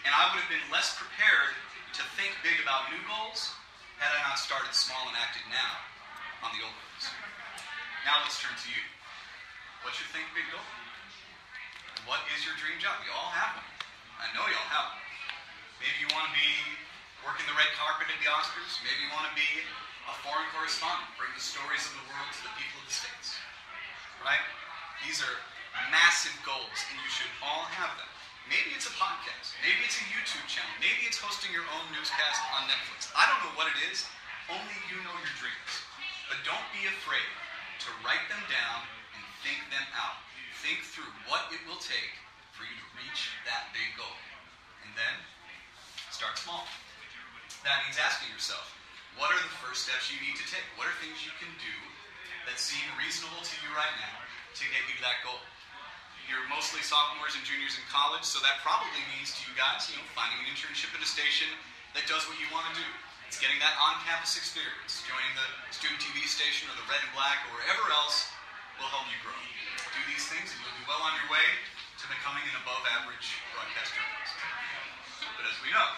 And 0.04 0.12
I 0.12 0.32
would 0.32 0.40
have 0.40 0.52
been 0.52 0.64
less 0.72 0.96
prepared 0.96 1.56
to 1.96 2.02
think 2.16 2.32
big 2.40 2.56
about 2.60 2.88
new 2.90 3.00
goals 3.04 3.52
had 4.00 4.10
I 4.16 4.20
not 4.24 4.40
started 4.40 4.72
small 4.72 5.00
and 5.06 5.16
acted 5.16 5.44
now 5.52 5.72
on 6.42 6.56
the 6.56 6.64
old 6.64 6.72
goals. 6.72 7.06
Now 8.08 8.20
let's 8.24 8.40
turn 8.40 8.56
to 8.56 8.68
you. 8.72 8.84
What's 9.84 10.00
your 10.00 10.08
think 10.12 10.24
big 10.32 10.48
goal? 10.48 10.64
What 12.08 12.24
is 12.32 12.44
your 12.48 12.56
dream 12.56 12.80
job? 12.80 12.96
We 13.04 13.12
all 13.12 13.28
have 13.32 13.60
one. 13.60 13.79
I 14.20 14.28
know 14.36 14.44
y'all 14.44 14.70
have 14.76 14.92
one. 14.92 15.04
Maybe 15.80 15.96
you 16.04 16.08
want 16.12 16.28
to 16.28 16.34
be 16.36 16.50
working 17.24 17.48
the 17.48 17.56
red 17.56 17.72
carpet 17.80 18.12
at 18.12 18.20
the 18.20 18.28
Oscars. 18.28 18.76
Maybe 18.84 19.08
you 19.08 19.10
want 19.16 19.32
to 19.32 19.36
be 19.36 19.48
a 20.04 20.14
foreign 20.20 20.44
correspondent, 20.52 21.08
bring 21.16 21.32
the 21.32 21.40
stories 21.40 21.80
of 21.88 21.96
the 21.96 22.04
world 22.04 22.28
to 22.28 22.42
the 22.44 22.52
people 22.60 22.84
of 22.84 22.86
the 22.92 22.92
States. 22.92 23.40
Right? 24.20 24.44
These 25.00 25.24
are 25.24 25.36
massive 25.88 26.36
goals, 26.44 26.78
and 26.92 27.00
you 27.00 27.08
should 27.08 27.32
all 27.40 27.64
have 27.80 27.96
them. 27.96 28.12
Maybe 28.44 28.76
it's 28.76 28.84
a 28.84 28.94
podcast. 29.00 29.56
Maybe 29.64 29.80
it's 29.88 29.96
a 29.96 30.06
YouTube 30.12 30.44
channel. 30.44 30.74
Maybe 30.84 31.08
it's 31.08 31.16
hosting 31.16 31.48
your 31.56 31.64
own 31.72 31.84
newscast 31.96 32.44
on 32.52 32.68
Netflix. 32.68 33.08
I 33.16 33.24
don't 33.24 33.40
know 33.40 33.54
what 33.56 33.72
it 33.72 33.78
is. 33.88 34.04
Only 34.52 34.76
you 34.92 35.00
know 35.00 35.16
your 35.16 35.34
dreams. 35.40 35.72
But 36.28 36.44
don't 36.44 36.68
be 36.76 36.84
afraid 36.92 37.30
to 37.86 37.88
write 38.04 38.26
them 38.28 38.42
down 38.52 38.84
and 39.16 39.22
think 39.40 39.64
them 39.72 39.86
out. 39.96 40.20
Think 40.60 40.84
through 40.84 41.08
what 41.24 41.48
it 41.56 41.62
will 41.64 41.80
take 41.80 42.12
for 42.60 42.68
you 42.68 42.76
to 42.76 42.88
reach 43.00 43.32
that 43.48 43.72
big 43.72 43.88
goal. 43.96 44.20
And 44.84 44.92
then 44.92 45.16
start 46.12 46.36
small. 46.36 46.68
That 47.64 47.80
means 47.88 47.96
asking 47.96 48.28
yourself, 48.36 48.68
what 49.16 49.32
are 49.32 49.40
the 49.40 49.54
first 49.64 49.88
steps 49.88 50.12
you 50.12 50.20
need 50.20 50.36
to 50.36 50.44
take? 50.52 50.64
What 50.76 50.84
are 50.84 50.96
things 51.00 51.24
you 51.24 51.32
can 51.40 51.48
do 51.56 51.76
that 52.44 52.60
seem 52.60 52.84
reasonable 53.00 53.40
to 53.40 53.56
you 53.64 53.72
right 53.72 53.96
now 53.96 54.16
to 54.60 54.62
get 54.68 54.84
you 54.92 55.00
to 55.00 55.04
that 55.08 55.24
goal? 55.24 55.40
You're 56.28 56.44
mostly 56.52 56.84
sophomores 56.84 57.32
and 57.32 57.42
juniors 57.48 57.80
in 57.80 57.84
college, 57.88 58.28
so 58.28 58.44
that 58.44 58.60
probably 58.60 59.00
means 59.16 59.32
to 59.40 59.40
you 59.48 59.56
guys, 59.56 59.88
you 59.88 59.96
know, 59.96 60.04
finding 60.12 60.36
an 60.44 60.52
internship 60.52 60.92
at 60.92 61.00
a 61.00 61.08
station 61.08 61.48
that 61.96 62.04
does 62.06 62.28
what 62.28 62.36
you 62.36 62.46
want 62.52 62.68
to 62.70 62.74
do. 62.76 62.88
It's 63.26 63.40
getting 63.40 63.58
that 63.64 63.74
on-campus 63.80 64.36
experience, 64.36 65.00
joining 65.08 65.32
the 65.32 65.48
student 65.72 65.98
TV 65.98 66.28
station 66.28 66.68
or 66.68 66.76
the 66.76 66.86
Red 66.86 67.00
and 67.00 67.12
Black 67.16 67.40
or 67.48 67.56
wherever 67.56 67.82
else 67.96 68.30
will 68.76 68.92
help 68.92 69.08
you 69.08 69.18
grow. 69.24 69.34
Do 69.96 70.00
these 70.12 70.28
things 70.28 70.52
and 70.52 70.58
you'll 70.60 70.76
be 70.76 70.86
well 70.86 71.02
on 71.02 71.16
your 71.18 71.28
way 71.34 71.46
to 72.00 72.08
becoming 72.08 72.40
an 72.48 72.56
above-average 72.64 73.28
broadcast 73.52 73.92
journalist. 73.92 74.36
But 75.36 75.44
as 75.44 75.56
we 75.60 75.68
know, 75.68 75.90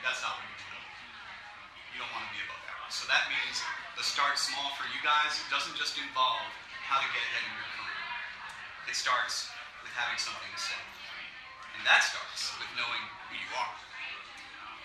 that's 0.00 0.24
not 0.24 0.32
what 0.40 0.48
you 0.48 0.56
do. 0.56 0.80
You 1.92 1.98
don't 2.00 2.12
want 2.16 2.24
to 2.24 2.32
be 2.32 2.40
above 2.40 2.56
average. 2.64 2.96
So 2.96 3.04
that 3.12 3.28
means 3.28 3.60
the 4.00 4.04
start 4.06 4.40
small 4.40 4.72
for 4.80 4.88
you 4.88 5.00
guys 5.04 5.36
doesn't 5.52 5.76
just 5.76 6.00
involve 6.00 6.48
how 6.88 7.04
to 7.04 7.08
get 7.12 7.20
ahead 7.20 7.44
in 7.44 7.52
your 7.52 7.68
career. 7.68 8.00
It 8.88 8.96
starts 8.96 9.52
with 9.84 9.92
having 9.92 10.16
something 10.16 10.48
to 10.48 10.60
say. 10.60 10.80
And 11.76 11.84
that 11.84 12.00
starts 12.00 12.56
with 12.56 12.72
knowing 12.80 13.04
who 13.28 13.36
you 13.36 13.50
are. 13.60 13.76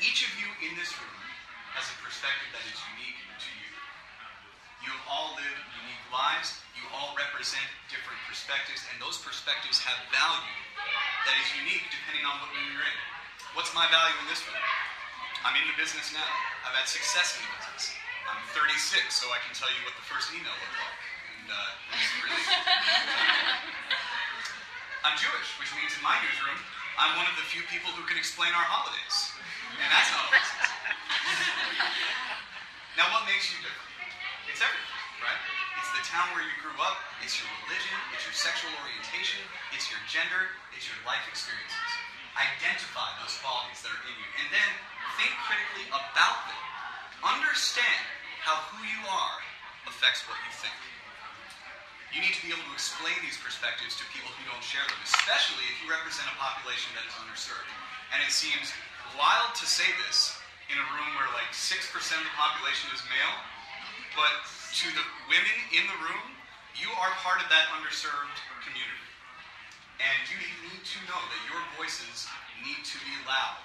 Each 0.03 0.27
of 0.27 0.31
you 0.35 0.51
in 0.67 0.75
this 0.75 0.91
room 0.99 1.23
has 1.79 1.87
a 1.87 1.97
perspective 2.03 2.51
that 2.51 2.63
is 2.67 2.75
unique 2.99 3.23
to 3.39 3.49
you. 3.55 3.74
You 4.85 4.93
all 5.09 5.33
live 5.33 5.57
unique 5.81 6.05
lives. 6.13 6.61
You 6.77 6.85
all 6.93 7.17
represent 7.17 7.65
different 7.89 8.21
perspectives, 8.29 8.85
and 8.93 9.01
those 9.01 9.17
perspectives 9.17 9.81
have 9.81 9.97
value 10.13 10.53
that 11.25 11.33
is 11.41 11.49
unique 11.57 11.89
depending 11.89 12.21
on 12.21 12.37
what 12.37 12.53
room 12.53 12.69
you're 12.69 12.85
in. 12.85 12.97
What's 13.57 13.73
my 13.73 13.89
value 13.89 14.13
in 14.21 14.29
this 14.29 14.45
room? 14.45 14.61
I'm 15.41 15.57
in 15.57 15.65
the 15.65 15.73
business 15.73 16.13
now. 16.13 16.29
I've 16.69 16.77
had 16.77 16.85
success 16.85 17.33
in 17.33 17.41
the 17.49 17.51
business. 17.57 17.97
I'm 18.29 18.37
36, 18.53 18.77
so 19.09 19.25
I 19.33 19.41
can 19.41 19.57
tell 19.57 19.73
you 19.73 19.81
what 19.89 19.97
the 19.97 20.05
first 20.05 20.29
email 20.37 20.53
looked 20.53 20.77
like. 20.77 21.01
And 21.41 21.49
uh, 21.49 21.57
really. 22.21 22.45
I'm 25.05 25.17
Jewish, 25.17 25.49
which 25.57 25.73
means 25.77 25.93
in 25.97 26.01
my 26.05 26.17
newsroom, 26.21 26.57
I'm 27.01 27.17
one 27.17 27.25
of 27.25 27.33
the 27.41 27.45
few 27.49 27.65
people 27.73 27.89
who 27.93 28.05
can 28.05 28.17
explain 28.21 28.53
our 28.53 28.65
holidays. 28.69 29.33
And 29.81 29.89
that's 29.89 30.13
not 30.13 30.29
easy. 30.29 30.61
Now, 32.95 33.11
what 33.11 33.27
makes 33.27 33.51
you 33.51 33.59
different? 33.59 33.91
It's 34.55 34.63
everything, 34.63 35.19
right? 35.19 35.41
It's 35.83 35.91
the 35.99 36.05
town 36.07 36.31
where 36.31 36.39
you 36.39 36.55
grew 36.63 36.79
up, 36.79 36.95
it's 37.19 37.35
your 37.35 37.51
religion, 37.67 37.91
it's 38.15 38.23
your 38.23 38.31
sexual 38.31 38.71
orientation, 38.79 39.43
it's 39.75 39.91
your 39.91 39.99
gender, 40.07 40.47
it's 40.71 40.87
your 40.87 40.95
life 41.03 41.27
experiences. 41.27 41.91
Identify 42.39 43.19
those 43.19 43.35
qualities 43.43 43.83
that 43.83 43.91
are 43.91 43.99
in 44.07 44.15
you, 44.15 44.29
and 44.39 44.47
then 44.55 44.69
think 45.19 45.35
critically 45.43 45.91
about 45.91 46.47
them. 46.47 46.63
Understand 47.19 47.99
how 48.39 48.55
who 48.71 48.79
you 48.87 49.03
are 49.03 49.43
affects 49.91 50.23
what 50.23 50.39
you 50.47 50.51
think. 50.55 50.79
You 52.15 52.23
need 52.23 52.31
to 52.39 52.43
be 52.47 52.55
able 52.55 52.63
to 52.63 52.75
explain 52.79 53.19
these 53.27 53.35
perspectives 53.35 53.99
to 53.99 54.07
people 54.15 54.31
who 54.39 54.47
don't 54.47 54.63
share 54.63 54.87
them, 54.87 55.03
especially 55.03 55.67
if 55.67 55.83
you 55.83 55.91
represent 55.91 56.31
a 56.31 56.37
population 56.39 56.95
that 56.95 57.03
is 57.03 57.11
underserved. 57.19 57.67
And 58.15 58.23
it 58.23 58.31
seems 58.31 58.71
wild 59.19 59.51
to 59.59 59.67
say 59.67 59.91
this 60.07 60.31
in 60.71 60.79
a 60.79 60.85
room 60.95 61.11
where 61.19 61.27
like 61.35 61.51
6% 61.51 61.91
of 61.91 62.23
the 62.23 62.35
population 62.39 62.87
is 62.95 63.03
male, 63.11 63.35
but 64.15 64.47
to 64.81 64.87
the 64.91 65.05
women 65.27 65.57
in 65.75 65.83
the 65.87 65.99
room, 66.03 66.27
you 66.75 66.91
are 66.99 67.11
part 67.23 67.39
of 67.39 67.47
that 67.47 67.71
underserved 67.75 68.39
community. 68.63 69.07
And 69.99 70.19
you 70.27 70.39
need 70.67 70.83
to 70.83 70.99
know 71.07 71.19
that 71.19 71.41
your 71.47 71.61
voices 71.79 72.27
need 72.63 72.83
to 72.83 72.97
be 73.03 73.15
loud. 73.23 73.59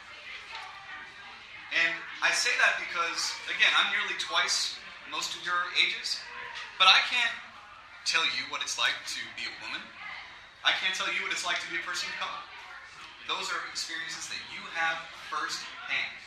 And 1.74 1.94
I 2.22 2.34
say 2.34 2.50
that 2.58 2.82
because, 2.82 3.34
again, 3.46 3.70
I'm 3.78 3.94
nearly 3.94 4.18
twice 4.18 4.74
most 5.10 5.38
of 5.38 5.42
your 5.46 5.70
ages, 5.78 6.18
but 6.78 6.90
I 6.90 6.98
can't 7.06 7.34
tell 8.06 8.26
you 8.34 8.46
what 8.50 8.62
it's 8.62 8.78
like 8.78 8.94
to 9.14 9.22
be 9.38 9.46
a 9.46 9.54
woman. 9.62 9.82
I 10.66 10.74
can't 10.82 10.94
tell 10.94 11.10
you 11.10 11.22
what 11.22 11.30
it's 11.30 11.46
like 11.46 11.58
to 11.62 11.68
be 11.70 11.78
a 11.78 11.84
person 11.86 12.10
of 12.10 12.16
color. 12.18 12.42
Those 13.30 13.50
are 13.54 13.62
experiences 13.70 14.26
that 14.30 14.42
you 14.50 14.62
have 14.74 14.98
firsthand. 15.30 16.18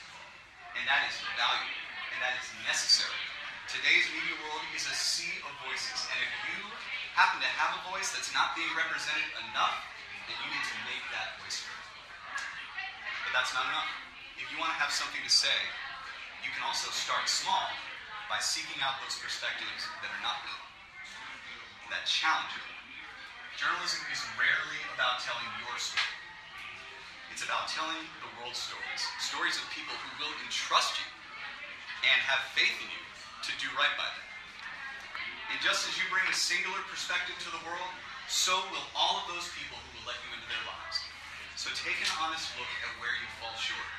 And 0.79 0.83
that 0.87 1.05
is 1.11 1.15
valuable, 1.37 1.83
and 2.15 2.19
that 2.23 2.33
is 2.39 2.47
necessary. 2.65 3.32
Today's 3.71 4.03
media 4.11 4.35
world 4.43 4.59
is 4.75 4.83
a 4.91 4.95
sea 4.95 5.39
of 5.47 5.51
voices, 5.63 6.03
and 6.11 6.19
if 6.19 6.31
you 6.51 6.59
happen 7.15 7.39
to 7.39 7.47
have 7.47 7.79
a 7.79 7.81
voice 7.95 8.11
that's 8.11 8.27
not 8.35 8.51
being 8.59 8.67
represented 8.75 9.23
enough, 9.49 9.79
then 10.27 10.35
you 10.35 10.47
need 10.51 10.65
to 10.67 10.77
make 10.83 11.03
that 11.15 11.39
voice 11.39 11.63
heard. 11.63 11.87
But 13.23 13.31
that's 13.31 13.55
not 13.55 13.63
enough. 13.71 13.87
If 14.35 14.51
you 14.51 14.59
want 14.59 14.75
to 14.75 14.79
have 14.83 14.91
something 14.91 15.23
to 15.23 15.31
say, 15.31 15.55
you 16.43 16.51
can 16.51 16.59
also 16.67 16.91
start 16.91 17.23
small 17.31 17.71
by 18.27 18.43
seeking 18.43 18.83
out 18.83 18.99
those 18.99 19.15
perspectives 19.15 19.87
that 20.03 20.11
are 20.11 20.23
not 20.27 20.43
good, 20.43 20.63
that 21.87 22.03
challenge 22.03 22.51
you. 22.59 22.67
Journalism 23.55 24.03
is 24.11 24.19
rarely 24.35 24.81
about 24.91 25.23
telling 25.23 25.47
your 25.63 25.75
story. 25.79 26.19
It's 27.31 27.47
about 27.47 27.71
telling 27.71 28.03
the 28.19 28.29
world's 28.43 28.59
stories. 28.59 29.01
Stories 29.23 29.55
of 29.55 29.63
people 29.71 29.95
who 29.95 30.11
will 30.19 30.35
entrust 30.43 30.99
you 30.99 31.07
and 32.03 32.19
have 32.27 32.43
faith 32.51 32.75
in 32.83 32.91
you 32.91 33.03
to 33.43 33.53
do 33.59 33.67
right 33.75 33.91
by 33.99 34.07
them. 34.07 34.27
And 35.51 35.59
just 35.59 35.83
as 35.85 35.93
you 35.99 36.07
bring 36.07 36.23
a 36.31 36.35
singular 36.35 36.79
perspective 36.87 37.35
to 37.43 37.51
the 37.51 37.61
world, 37.67 37.91
so 38.31 38.55
will 38.71 38.87
all 38.95 39.19
of 39.21 39.29
those 39.29 39.51
people 39.51 39.75
who 39.75 39.89
will 39.99 40.07
let 40.07 40.17
you 40.23 40.31
into 40.31 40.47
their 40.47 40.65
lives. 40.65 40.97
So 41.59 41.67
take 41.75 41.99
an 41.99 42.11
honest 42.23 42.49
look 42.55 42.71
at 42.81 42.91
where 43.03 43.13
you 43.19 43.27
fall 43.37 43.53
short. 43.59 43.89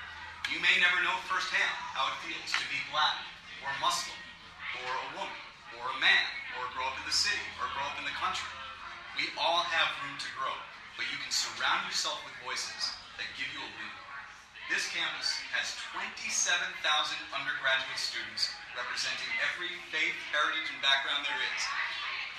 You 0.48 0.58
may 0.64 0.72
never 0.80 0.98
know 1.04 1.14
firsthand 1.28 1.76
how 1.92 2.08
it 2.10 2.16
feels 2.24 2.50
to 2.56 2.64
be 2.72 2.80
black, 2.88 3.20
or 3.60 3.70
Muslim, 3.84 4.16
or 4.82 4.90
a 4.90 5.08
woman, 5.20 5.40
or 5.76 5.84
a 5.92 5.98
man, 6.00 6.26
or 6.58 6.68
grow 6.72 6.88
up 6.88 6.96
in 6.98 7.06
the 7.06 7.14
city, 7.14 7.44
or 7.60 7.68
grow 7.76 7.84
up 7.84 8.00
in 8.00 8.08
the 8.08 8.16
country. 8.16 8.48
We 9.20 9.30
all 9.38 9.62
have 9.62 9.88
room 10.02 10.16
to 10.18 10.30
grow, 10.40 10.56
but 10.96 11.06
you 11.12 11.20
can 11.20 11.30
surround 11.30 11.86
yourself 11.86 12.18
with 12.26 12.34
voices 12.42 12.96
that 13.20 13.28
give 13.38 13.48
you 13.54 13.60
a 13.62 13.72
window. 13.76 14.04
This 14.72 14.88
campus 14.90 15.36
has 15.52 15.76
27,000 15.92 16.74
undergraduate 17.36 18.00
students 18.00 18.50
representing 18.76 19.30
every 19.50 19.72
faith, 19.90 20.14
heritage, 20.30 20.68
and 20.70 20.80
background 20.82 21.26
there 21.26 21.38
is. 21.38 21.62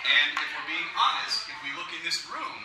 And 0.06 0.38
if 0.38 0.48
we're 0.54 0.70
being 0.70 0.92
honest, 0.96 1.48
if 1.50 1.58
we 1.66 1.72
look 1.76 1.90
in 1.96 2.02
this 2.06 2.24
room, 2.30 2.60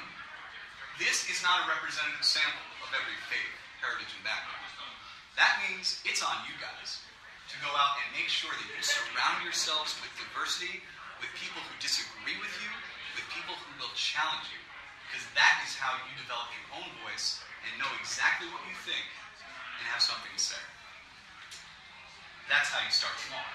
this 1.01 1.27
is 1.33 1.41
not 1.41 1.65
a 1.65 1.73
representative 1.73 2.27
sample 2.27 2.67
of 2.85 2.93
every 2.93 3.17
faith, 3.33 3.55
heritage, 3.81 4.13
and 4.13 4.25
background. 4.27 4.61
That 5.41 5.57
means 5.65 6.05
it's 6.05 6.21
on 6.21 6.45
you 6.45 6.53
guys 6.61 7.01
to 7.49 7.57
go 7.65 7.73
out 7.73 7.97
and 8.05 8.13
make 8.13 8.29
sure 8.29 8.53
that 8.53 8.67
you 8.69 8.77
surround 8.85 9.41
yourselves 9.41 9.97
with 10.05 10.13
diversity, 10.21 10.85
with 11.17 11.33
people 11.41 11.65
who 11.65 11.75
disagree 11.81 12.37
with 12.37 12.53
you, 12.61 12.71
with 13.17 13.25
people 13.33 13.57
who 13.57 13.73
will 13.81 13.95
challenge 13.97 14.53
you. 14.53 14.61
Because 15.09 15.25
that 15.33 15.65
is 15.65 15.73
how 15.81 15.97
you 16.05 16.13
develop 16.21 16.53
your 16.53 16.85
own 16.85 16.91
voice 17.09 17.41
and 17.65 17.73
know 17.81 17.89
exactly 17.99 18.47
what 18.53 18.61
you 18.69 18.77
think 18.85 19.03
and 19.81 19.83
have 19.89 20.05
something 20.05 20.31
to 20.31 20.43
say. 20.43 20.61
That's 22.51 22.67
how 22.67 22.83
you 22.83 22.91
start 22.91 23.15
small. 23.23 23.47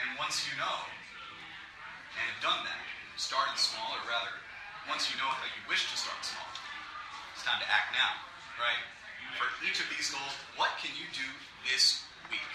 And 0.00 0.16
once 0.16 0.40
you 0.48 0.56
know 0.56 0.76
and 2.16 2.24
have 2.24 2.40
done 2.40 2.64
that, 2.64 2.80
started 3.20 3.60
small, 3.60 3.84
or 4.00 4.02
rather, 4.08 4.32
once 4.88 5.12
you 5.12 5.20
know 5.20 5.28
how 5.28 5.44
you 5.44 5.60
wish 5.68 5.84
to 5.92 5.96
start 6.00 6.16
small, 6.24 6.48
it's 7.36 7.44
time 7.44 7.60
to 7.60 7.68
act 7.68 7.92
now, 7.92 8.16
right? 8.56 8.80
For 9.36 9.44
each 9.60 9.76
of 9.84 9.92
these 9.92 10.08
goals, 10.08 10.32
what 10.56 10.72
can 10.80 10.88
you 10.96 11.04
do 11.12 11.28
this 11.68 12.00
week? 12.32 12.52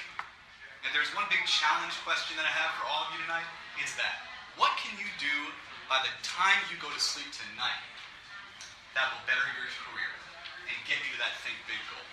And 0.82 0.90
there's 0.90 1.14
one 1.14 1.30
big 1.30 1.46
challenge 1.46 1.94
question 2.02 2.34
that 2.42 2.50
I 2.50 2.54
have 2.58 2.74
for 2.82 2.90
all 2.90 3.06
of 3.06 3.14
you 3.14 3.22
tonight. 3.22 3.46
It's 3.78 3.94
that. 4.02 4.26
What 4.58 4.74
can 4.82 4.98
you 4.98 5.08
do 5.22 5.36
by 5.86 6.02
the 6.02 6.10
time 6.26 6.58
you 6.74 6.82
go 6.82 6.90
to 6.90 6.98
sleep 6.98 7.30
tonight 7.30 7.84
that 8.98 9.06
will 9.14 9.22
better 9.30 9.46
your 9.54 9.70
career 9.86 10.14
and 10.66 10.76
get 10.90 10.98
you 11.06 11.14
to 11.14 11.20
that 11.22 11.38
think 11.46 11.56
big 11.70 11.80
goal? 11.94 12.04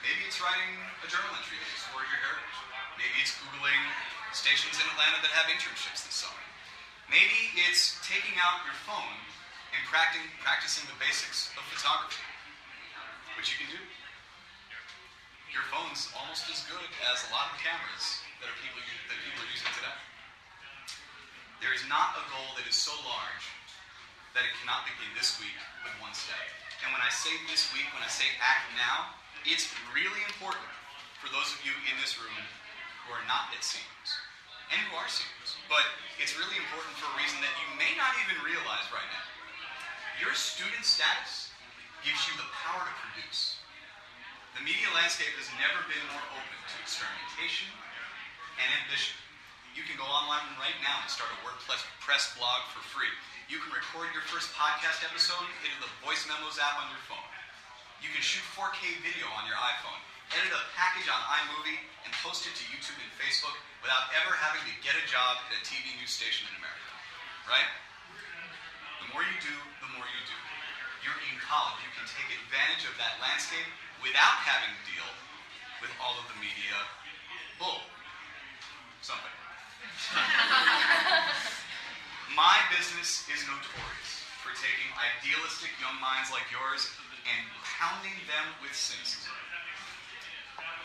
Maybe 0.00 0.24
it's 0.24 0.40
writing 0.40 0.72
a 1.04 1.06
journal 1.12 1.36
entry 1.36 1.60
explores 1.60 2.08
your 2.08 2.22
heritage. 2.24 2.77
Maybe 2.98 3.14
it's 3.22 3.30
Googling 3.38 3.84
stations 4.34 4.74
in 4.74 4.84
Atlanta 4.90 5.22
that 5.22 5.30
have 5.30 5.46
internships 5.46 6.02
this 6.02 6.18
summer. 6.18 6.42
Maybe 7.06 7.54
it's 7.62 7.94
taking 8.02 8.34
out 8.42 8.66
your 8.66 8.74
phone 8.82 9.18
and 9.70 9.80
practicing, 9.86 10.26
practicing 10.42 10.82
the 10.90 10.98
basics 10.98 11.54
of 11.54 11.62
photography, 11.70 12.26
which 13.38 13.54
you 13.54 13.62
can 13.62 13.70
do. 13.70 13.78
Your 15.54 15.62
phone's 15.70 16.10
almost 16.18 16.50
as 16.50 16.66
good 16.66 16.90
as 17.06 17.22
a 17.22 17.30
lot 17.30 17.54
of 17.54 17.62
cameras 17.62 18.18
that, 18.42 18.50
are 18.50 18.58
people, 18.66 18.82
that 18.82 19.18
people 19.22 19.46
are 19.46 19.50
using 19.54 19.70
today. 19.78 19.98
There 21.62 21.70
is 21.70 21.86
not 21.86 22.18
a 22.18 22.26
goal 22.34 22.50
that 22.58 22.66
is 22.66 22.74
so 22.74 22.92
large 23.06 23.46
that 24.34 24.42
it 24.42 24.52
cannot 24.58 24.90
begin 24.90 25.08
this 25.14 25.38
week 25.38 25.54
with 25.86 25.94
one 26.02 26.12
step. 26.18 26.38
And 26.82 26.90
when 26.90 27.02
I 27.02 27.14
say 27.14 27.30
this 27.46 27.70
week, 27.70 27.86
when 27.94 28.02
I 28.02 28.10
say 28.10 28.26
act 28.42 28.74
now, 28.74 29.14
it's 29.46 29.70
really 29.94 30.22
important 30.26 30.66
for 31.22 31.30
those 31.30 31.50
of 31.54 31.62
you 31.62 31.74
in 31.86 31.94
this 32.02 32.18
room 32.18 32.42
who 33.08 33.16
are 33.16 33.24
not 33.24 33.48
yet 33.56 33.64
seniors 33.64 34.10
and 34.68 34.76
who 34.92 35.00
are 35.00 35.08
seniors. 35.08 35.56
But 35.72 35.80
it's 36.20 36.36
really 36.36 36.60
important 36.60 36.92
for 37.00 37.08
a 37.08 37.16
reason 37.16 37.40
that 37.40 37.56
you 37.56 37.68
may 37.80 37.96
not 37.96 38.12
even 38.20 38.36
realize 38.44 38.84
right 38.92 39.08
now. 39.08 39.26
Your 40.20 40.36
student 40.36 40.84
status 40.84 41.48
gives 42.04 42.20
you 42.28 42.36
the 42.36 42.44
power 42.52 42.84
to 42.84 42.94
produce. 43.08 43.64
The 44.60 44.62
media 44.62 44.92
landscape 44.92 45.32
has 45.40 45.48
never 45.56 45.80
been 45.88 46.04
more 46.12 46.24
open 46.36 46.58
to 46.68 46.76
experimentation 46.84 47.72
and 48.60 48.68
ambition. 48.84 49.16
You 49.72 49.86
can 49.86 49.96
go 49.96 50.04
online 50.04 50.44
right 50.58 50.76
now 50.82 51.00
and 51.00 51.08
start 51.08 51.30
a 51.32 51.38
WordPress 51.46 51.80
press 52.02 52.34
blog 52.34 52.66
for 52.74 52.82
free. 52.82 53.08
You 53.46 53.62
can 53.62 53.70
record 53.72 54.10
your 54.12 54.26
first 54.26 54.50
podcast 54.52 55.06
episode 55.06 55.46
into 55.64 55.78
the 55.80 55.88
voice 56.02 56.26
memos 56.26 56.58
app 56.60 56.82
on 56.82 56.90
your 56.90 57.00
phone. 57.06 57.30
You 58.02 58.10
can 58.10 58.20
shoot 58.20 58.42
4K 58.58 59.00
video 59.06 59.30
on 59.38 59.46
your 59.46 59.56
iPhone, 59.56 60.02
edit 60.36 60.52
a 60.52 60.62
package 60.76 61.08
on 61.08 61.16
iMovie, 61.16 61.80
and 62.04 62.12
post 62.24 62.48
it 62.48 62.56
to 62.56 62.64
YouTube 62.72 62.96
and 63.00 63.12
Facebook 63.20 63.56
without 63.84 64.08
ever 64.20 64.32
having 64.36 64.64
to 64.64 64.74
get 64.80 64.96
a 64.96 65.04
job 65.08 65.36
at 65.48 65.56
a 65.56 65.60
TV 65.64 65.92
news 66.00 66.12
station 66.12 66.48
in 66.48 66.54
America. 66.56 66.92
Right? 67.44 67.68
The 69.04 69.08
more 69.12 69.24
you 69.24 69.36
do, 69.40 69.56
the 69.84 69.90
more 69.96 70.04
you 70.04 70.22
do. 70.24 70.36
You're 71.04 71.20
in 71.28 71.36
college. 71.40 71.80
You 71.84 71.92
can 71.96 72.04
take 72.08 72.28
advantage 72.44 72.84
of 72.88 72.96
that 73.00 73.20
landscape 73.20 73.68
without 74.04 74.36
having 74.44 74.72
to 74.72 74.82
deal 74.88 75.08
with 75.80 75.92
all 76.02 76.16
of 76.16 76.24
the 76.32 76.36
media 76.40 76.76
bull. 77.56 77.80
Something. 79.00 79.32
My 82.36 82.60
business 82.70 83.24
is 83.32 83.40
notorious 83.48 84.12
for 84.44 84.52
taking 84.56 84.88
idealistic 84.94 85.72
young 85.80 85.96
minds 85.98 86.30
like 86.30 86.44
yours 86.52 86.92
and 87.24 87.40
pounding 87.64 88.14
them 88.28 88.46
with 88.62 88.74
cynicism. 88.74 89.32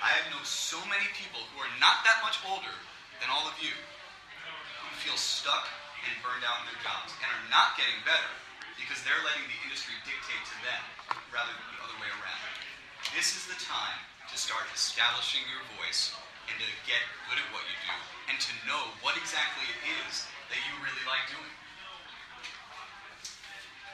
I 0.04 0.12
have 0.20 0.28
known 0.36 0.44
so 0.44 0.76
many 0.92 1.08
people 1.16 1.40
who 1.56 1.64
are 1.64 1.74
not 1.80 2.04
that 2.04 2.20
much 2.28 2.36
older 2.44 2.76
than 3.24 3.32
all 3.32 3.48
of 3.48 3.56
you 3.64 3.72
who 3.72 4.90
feel 5.00 5.16
stuck 5.16 5.64
and 6.04 6.12
burned 6.20 6.44
out 6.44 6.60
in 6.60 6.68
their 6.68 6.82
jobs 6.84 7.16
and 7.24 7.32
are 7.32 7.48
not 7.48 7.80
getting 7.80 7.96
better 8.04 8.34
because 8.76 9.00
they're 9.08 9.24
letting 9.24 9.48
the 9.48 9.60
industry 9.64 9.96
dictate 10.04 10.44
to 10.44 10.58
them 10.60 10.84
rather 11.32 11.56
than 11.56 11.68
the 11.72 11.80
other 11.88 11.96
way 12.04 12.12
around. 12.20 12.44
This 13.16 13.32
is 13.32 13.48
the 13.48 13.56
time 13.64 13.96
to 14.28 14.36
start 14.36 14.68
establishing 14.76 15.48
your 15.48 15.64
voice 15.80 16.12
and 16.52 16.60
to 16.60 16.68
get 16.84 17.00
good 17.32 17.40
at 17.40 17.48
what 17.56 17.64
you 17.64 17.78
do 17.88 17.96
and 18.28 18.36
to 18.44 18.52
know 18.68 18.84
what 19.00 19.16
exactly 19.16 19.64
it 19.72 19.80
is 20.04 20.28
that 20.52 20.60
you 20.68 20.74
really 20.84 21.06
like 21.08 21.32
doing. 21.32 21.56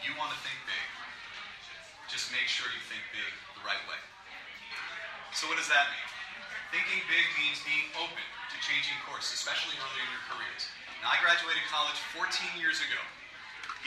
You 0.02 0.18
want 0.18 0.34
to 0.34 0.40
think 0.42 0.58
big. 0.66 0.88
Just 2.10 2.34
make 2.34 2.50
sure 2.50 2.66
you 2.74 2.82
think 2.90 3.06
big 3.14 3.30
the 3.54 3.62
right 3.62 3.84
way. 3.86 4.02
So, 5.40 5.48
what 5.48 5.56
does 5.56 5.72
that 5.72 5.88
mean? 5.96 6.10
Thinking 6.76 7.00
big 7.08 7.24
means 7.40 7.64
being 7.64 7.88
open 7.96 8.20
to 8.52 8.56
changing 8.60 9.00
course, 9.08 9.32
especially 9.32 9.72
early 9.80 10.04
in 10.04 10.12
your 10.12 10.26
careers. 10.28 10.68
Now, 11.00 11.16
I 11.16 11.18
graduated 11.24 11.64
college 11.72 11.96
14 12.12 12.60
years 12.60 12.84
ago. 12.84 13.00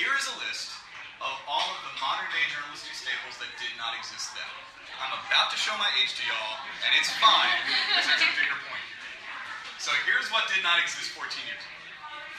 Here 0.01 0.09
is 0.17 0.25
a 0.33 0.37
list 0.49 0.73
of 1.21 1.37
all 1.45 1.69
of 1.77 1.79
the 1.85 1.93
modern 2.01 2.25
day 2.33 2.41
journalistic 2.49 2.97
staples 2.97 3.37
that 3.37 3.53
did 3.61 3.69
not 3.77 3.93
exist 4.01 4.33
then. 4.33 4.49
I'm 4.97 5.13
about 5.13 5.53
to 5.53 5.61
show 5.61 5.77
my 5.77 5.93
age 6.01 6.17
to 6.17 6.25
y'all, 6.25 6.57
and 6.89 6.91
it's 6.97 7.13
fine 7.21 7.61
because 7.69 8.09
there's 8.09 8.25
a 8.25 8.33
bigger 8.33 8.57
point. 8.73 8.89
So, 9.77 9.93
here's 10.09 10.33
what 10.33 10.49
did 10.49 10.65
not 10.65 10.81
exist 10.81 11.13
14 11.13 11.37
years 11.53 11.61
ago 11.61 11.77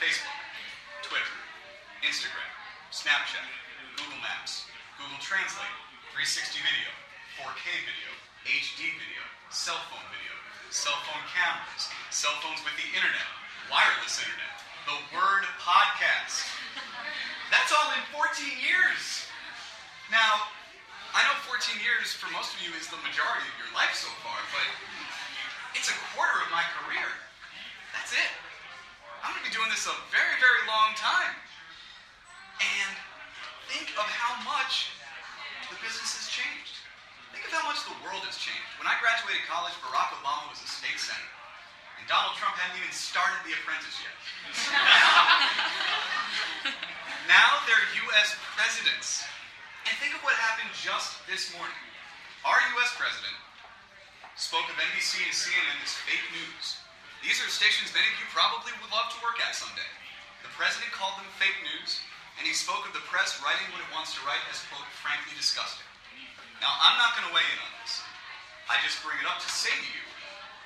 Facebook, 0.02 0.38
Twitter, 1.06 1.38
Instagram, 2.02 2.50
Snapchat, 2.90 3.46
Google 3.94 4.18
Maps, 4.26 4.66
Google 4.98 5.22
Translate, 5.22 5.78
360 6.18 6.58
video, 6.66 6.90
4K 7.38 7.62
video, 7.86 8.13
HD 8.44 8.92
video, 8.92 9.24
cell 9.48 9.80
phone 9.88 10.04
video, 10.12 10.34
cell 10.68 10.96
phone 11.08 11.24
cameras, 11.32 11.88
cell 12.12 12.36
phones 12.44 12.60
with 12.60 12.76
the 12.76 12.88
internet, 12.92 13.28
wireless 13.72 14.20
internet, 14.20 14.54
the 14.84 14.98
word 15.16 15.48
podcast. 15.60 16.44
That's 17.48 17.72
all 17.72 17.88
in 17.96 18.04
14 18.12 18.44
years. 18.60 19.28
Now, 20.12 20.52
I 21.16 21.24
know 21.24 21.36
14 21.48 21.78
years 21.80 22.12
for 22.12 22.28
most 22.36 22.52
of 22.52 22.60
you 22.60 22.74
is 22.76 22.90
the 22.92 23.00
majority 23.00 23.46
of 23.48 23.56
your 23.56 23.72
life 23.72 23.96
so 23.96 24.10
far, 24.20 24.36
but 24.52 24.68
it's 25.78 25.88
a 25.88 25.96
quarter 26.12 26.36
of 26.44 26.50
my 26.52 26.66
career. 26.82 27.08
That's 27.96 28.12
it. 28.12 28.30
I'm 29.24 29.32
going 29.32 29.40
to 29.40 29.48
be 29.48 29.54
doing 29.56 29.72
this 29.72 29.88
a 29.88 29.96
very, 30.12 30.36
very 30.36 30.62
long 30.68 30.92
time. 31.00 31.32
And 32.60 32.92
think 33.72 33.88
of 33.96 34.04
how 34.04 34.36
much 34.44 34.92
the 35.72 35.78
business 35.80 36.12
has 36.18 36.28
changed. 36.28 36.82
Think 37.32 37.48
of 37.48 37.56
how 37.56 37.66
much 37.66 37.82
the 37.88 37.96
world 38.04 38.22
has 38.28 38.36
changed. 38.38 38.68
When 38.78 38.86
I 38.86 38.94
graduated 39.34 39.50
college, 39.50 39.74
Barack 39.82 40.14
Obama 40.22 40.46
was 40.46 40.62
a 40.62 40.70
state 40.70 40.94
senator. 40.94 41.34
And 41.98 42.06
Donald 42.06 42.38
Trump 42.38 42.54
hadn't 42.54 42.78
even 42.78 42.94
started 42.94 43.42
The 43.42 43.58
Apprentice 43.58 43.98
yet. 43.98 44.14
now 47.26 47.58
they're 47.66 47.82
U.S. 48.06 48.38
presidents. 48.54 49.26
And 49.90 49.94
think 49.98 50.14
of 50.14 50.22
what 50.22 50.38
happened 50.38 50.70
just 50.78 51.18
this 51.26 51.50
morning. 51.50 51.74
Our 52.46 52.62
U.S. 52.78 52.94
president 52.94 53.34
spoke 54.38 54.70
of 54.70 54.78
NBC 54.78 55.26
and 55.26 55.34
CNN 55.34 55.82
as 55.82 55.98
fake 56.06 56.22
news. 56.30 56.78
These 57.26 57.42
are 57.42 57.50
stations 57.50 57.90
many 57.90 58.06
of 58.06 58.14
you 58.22 58.30
probably 58.30 58.70
would 58.78 58.92
love 58.94 59.10
to 59.16 59.18
work 59.24 59.42
at 59.42 59.58
someday. 59.58 59.90
The 60.46 60.52
president 60.54 60.94
called 60.94 61.18
them 61.18 61.26
fake 61.42 61.58
news, 61.74 61.98
and 62.38 62.46
he 62.46 62.54
spoke 62.54 62.86
of 62.86 62.94
the 62.94 63.02
press 63.10 63.42
writing 63.42 63.66
what 63.74 63.82
it 63.82 63.90
wants 63.90 64.14
to 64.14 64.22
write 64.28 64.44
as, 64.52 64.62
quote, 64.70 64.86
frankly 65.02 65.34
disgusting. 65.34 65.88
Now, 66.62 66.70
I'm 66.70 67.02
not 67.02 67.18
going 67.18 67.26
to 67.26 67.34
weigh 67.34 67.48
in 67.48 67.58
on 67.58 67.72
this. 67.82 68.03
I 68.68 68.80
just 68.80 69.04
bring 69.04 69.20
it 69.20 69.28
up 69.28 69.40
to 69.44 69.50
say 69.50 69.72
to 69.72 69.88
you 69.92 70.04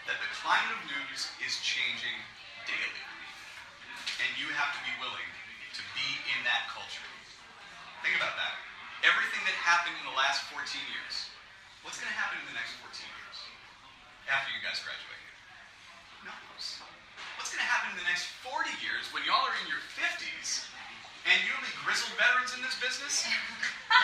that 0.06 0.18
the 0.22 0.30
climate 0.38 0.70
of 0.70 0.80
news 0.87 1.26
is 1.42 1.58
changing 1.66 2.14
daily. 2.64 3.02
And 4.22 4.30
you 4.38 4.46
have 4.54 4.70
to 4.74 4.80
be 4.87 4.94
willing 5.02 5.30
to 5.74 5.82
be 5.94 6.08
in 6.34 6.40
that 6.46 6.70
culture. 6.70 7.06
Think 8.06 8.14
about 8.18 8.38
that. 8.38 8.54
Everything 9.02 9.42
that 9.46 9.54
happened 9.58 9.94
in 9.98 10.06
the 10.06 10.16
last 10.18 10.46
14 10.50 10.62
years, 10.90 11.30
what's 11.82 11.98
going 11.98 12.11
to 12.11 12.18
happen 12.18 12.38
in 12.38 12.46
the 12.50 12.56
next 12.58 12.78
14 12.82 12.90
years 13.02 13.38
after 14.30 14.50
you 14.54 14.62
guys 14.62 14.78
graduate? 14.82 15.22
No 16.26 16.34
what's 17.38 17.54
going 17.54 17.62
to 17.62 17.70
happen 17.70 17.94
in 17.94 17.98
the 18.02 18.08
next 18.11 18.26
40 18.42 18.68
years 18.82 19.06
when 19.14 19.22
y'all 19.26 19.40
are 19.40 19.56
in 19.62 19.70
your 19.70 19.82
50s 19.94 20.66
and 21.26 21.37
you'll 21.46 21.62
be 21.62 21.74
grizzled 21.87 22.14
veterans 22.18 22.54
in 22.54 22.62
this 22.62 22.78
business? 22.78 23.26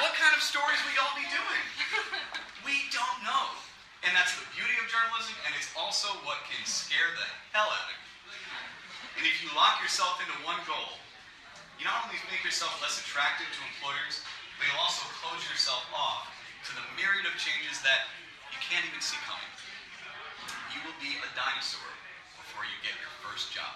What 0.00 0.16
kind 0.16 0.32
of 0.34 0.40
stories 0.40 0.80
will 0.82 0.96
y'all 0.96 1.12
be 1.14 1.28
doing? 1.28 1.64
We 2.64 2.88
don't 2.88 3.20
know. 3.22 3.52
And 4.04 4.12
that's 4.12 4.36
the 4.36 4.44
beauty 4.52 4.76
of 4.80 4.86
journalism, 4.92 5.32
and 5.48 5.56
it's 5.56 5.72
also 5.72 6.12
what 6.28 6.44
can 6.44 6.60
scare 6.68 7.08
the 7.16 7.28
hell 7.56 7.68
out 7.72 7.88
of 7.88 7.96
you. 7.96 8.04
And 9.16 9.24
if 9.24 9.40
you 9.40 9.48
lock 9.56 9.80
yourself 9.80 10.20
into 10.20 10.36
one 10.44 10.60
goal, 10.68 11.00
you 11.80 11.88
not 11.88 12.04
only 12.04 12.20
make 12.28 12.44
yourself 12.44 12.76
less 12.84 13.00
attractive 13.00 13.48
to 13.48 13.60
employers, 13.64 14.20
but 14.60 14.68
you'll 14.68 14.84
also 14.84 15.08
close 15.24 15.40
yourself 15.48 15.82
off 15.96 16.28
to 16.68 16.72
the 16.76 16.84
myriad 16.96 17.24
of 17.28 17.34
changes 17.40 17.80
that 17.80 18.08
you 18.52 18.60
can't 18.60 18.84
even 18.84 19.00
see 19.00 19.16
coming. 19.24 19.52
You 20.72 20.80
will 20.84 20.96
be 21.00 21.16
a 21.20 21.28
dinosaur 21.36 21.88
before 22.40 22.64
you 22.64 22.76
get 22.84 22.96
your 23.00 23.12
first 23.24 23.52
job. 23.52 23.72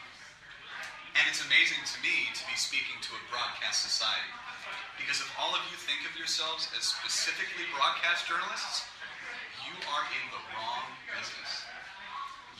And 1.17 1.25
it's 1.29 1.45
amazing 1.45 1.81
to 1.85 1.97
me 2.01 2.33
to 2.33 2.43
be 2.49 2.57
speaking 2.57 2.97
to 3.05 3.11
a 3.17 3.23
broadcast 3.33 3.85
society. 3.85 4.33
Because 4.97 5.21
if 5.21 5.31
all 5.37 5.53
of 5.53 5.63
you 5.69 5.77
think 5.77 6.05
of 6.09 6.17
yourselves 6.17 6.69
as 6.77 6.89
specifically 6.89 7.69
broadcast 7.77 8.25
journalists, 8.25 8.88
are 9.95 10.05
in 10.13 10.25
the 10.33 10.43
wrong 10.53 10.85
business. 11.09 11.65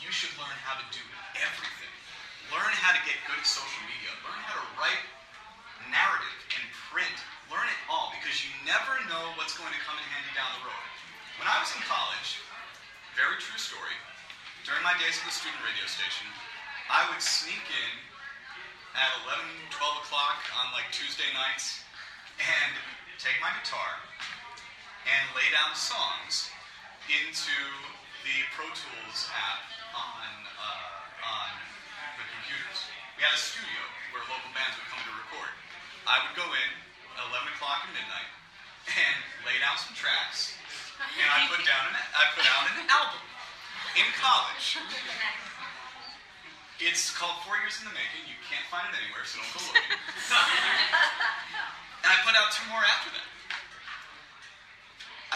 You 0.01 0.09
should 0.09 0.33
learn 0.41 0.57
how 0.65 0.81
to 0.81 0.87
do 0.95 1.05
everything. 1.37 1.93
Learn 2.49 2.73
how 2.81 2.97
to 2.97 3.01
get 3.05 3.21
good 3.29 3.37
at 3.37 3.45
social 3.45 3.85
media. 3.85 4.13
Learn 4.25 4.41
how 4.49 4.57
to 4.57 4.67
write 4.81 5.05
narrative 5.93 6.39
and 6.57 6.65
print. 6.89 7.17
Learn 7.53 7.69
it 7.69 7.81
all 7.89 8.13
because 8.17 8.41
you 8.41 8.53
never 8.65 8.97
know 9.09 9.37
what's 9.37 9.57
going 9.57 9.73
to 9.73 9.83
come 9.85 9.97
in 10.01 10.07
handy 10.09 10.33
down 10.33 10.49
the 10.57 10.65
road. 10.65 10.89
When 11.37 11.49
I 11.49 11.61
was 11.61 11.69
in 11.77 11.83
college, 11.85 12.41
very 13.13 13.37
true 13.41 13.61
story, 13.61 13.97
during 14.65 14.81
my 14.85 14.97
days 14.97 15.17
at 15.21 15.25
the 15.29 15.35
student 15.35 15.61
radio 15.65 15.87
station, 15.89 16.29
I 16.89 17.05
would 17.13 17.21
sneak 17.21 17.63
in 17.69 17.93
at 18.97 19.11
11, 19.29 19.45
12 19.71 20.05
o'clock 20.05 20.41
on 20.57 20.73
like 20.73 20.89
Tuesday 20.91 21.29
nights 21.37 21.85
and 22.41 22.73
take 23.21 23.37
my 23.45 23.53
guitar 23.61 24.01
and 25.05 25.23
lay 25.37 25.47
down 25.53 25.73
songs 25.77 26.53
into 27.09 27.57
the 28.21 28.37
Pro 28.53 28.69
Tools 28.77 29.33
app 29.33 29.65
on, 29.97 30.29
uh, 30.61 31.25
on 31.25 31.49
the 32.21 32.25
computers. 32.29 32.85
We 33.17 33.25
had 33.25 33.33
a 33.33 33.41
studio 33.41 33.81
where 34.13 34.21
local 34.29 34.53
bands 34.53 34.77
would 34.77 34.85
come 34.93 35.01
to 35.09 35.13
record. 35.17 35.49
I 36.05 36.21
would 36.21 36.37
go 36.37 36.45
in 36.45 36.71
at 37.17 37.25
11 37.33 37.49
o'clock 37.57 37.89
at 37.89 37.97
midnight 37.97 38.29
and 38.93 39.25
lay 39.49 39.57
down 39.57 39.81
some 39.81 39.97
tracks, 39.97 40.53
and 41.01 41.29
I 41.33 41.49
put 41.49 41.65
down 41.65 41.81
an, 41.89 41.97
I 41.97 42.29
put 42.37 42.45
out 42.45 42.77
an 42.77 42.85
album 42.93 43.25
in 43.97 44.05
college. 44.21 44.77
It's 46.79 47.11
called 47.17 47.41
Four 47.49 47.57
Years 47.65 47.81
in 47.81 47.89
the 47.89 47.97
Making. 47.97 48.29
You 48.29 48.37
can't 48.47 48.69
find 48.69 48.85
it 48.93 49.01
anywhere, 49.01 49.25
so 49.25 49.41
don't 49.41 49.49
go 49.57 49.65
looking. 49.65 49.97
and 52.05 52.09
I 52.13 52.21
put 52.23 52.37
out 52.37 52.53
two 52.53 52.69
more 52.69 52.85
after 52.85 53.17
that. 53.17 53.25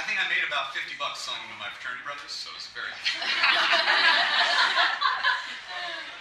I 0.03 0.05
think 0.11 0.19
I 0.19 0.27
made 0.27 0.43
about 0.43 0.75
50 0.75 0.99
bucks 0.99 1.23
selling 1.23 1.47
to 1.47 1.55
my 1.63 1.71
fraternity 1.79 2.03
brothers, 2.03 2.35
so 2.35 2.51
it's 2.59 2.67
very. 2.75 2.91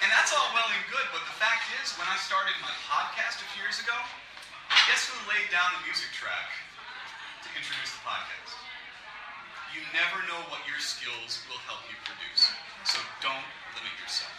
and 0.05 0.09
that's 0.13 0.29
all 0.37 0.53
well 0.53 0.69
and 0.69 0.85
good, 0.93 1.09
but 1.09 1.25
the 1.25 1.33
fact 1.41 1.65
is, 1.81 1.89
when 1.97 2.05
I 2.05 2.13
started 2.21 2.53
my 2.61 2.69
podcast 2.85 3.41
a 3.41 3.47
few 3.49 3.65
years 3.65 3.81
ago, 3.81 3.97
guess 4.85 5.09
who 5.09 5.17
laid 5.25 5.49
down 5.49 5.65
the 5.81 5.89
music 5.89 6.13
track 6.13 6.53
to 7.41 7.49
introduce 7.57 7.89
the 7.97 8.05
podcast? 8.05 8.53
You 9.73 9.81
never 9.97 10.29
know 10.29 10.45
what 10.53 10.61
your 10.69 10.77
skills 10.77 11.41
will 11.49 11.57
help 11.65 11.81
you 11.89 11.97
produce, 12.05 12.53
so 12.85 13.01
don't 13.17 13.49
limit 13.73 13.97
yourself. 13.97 14.29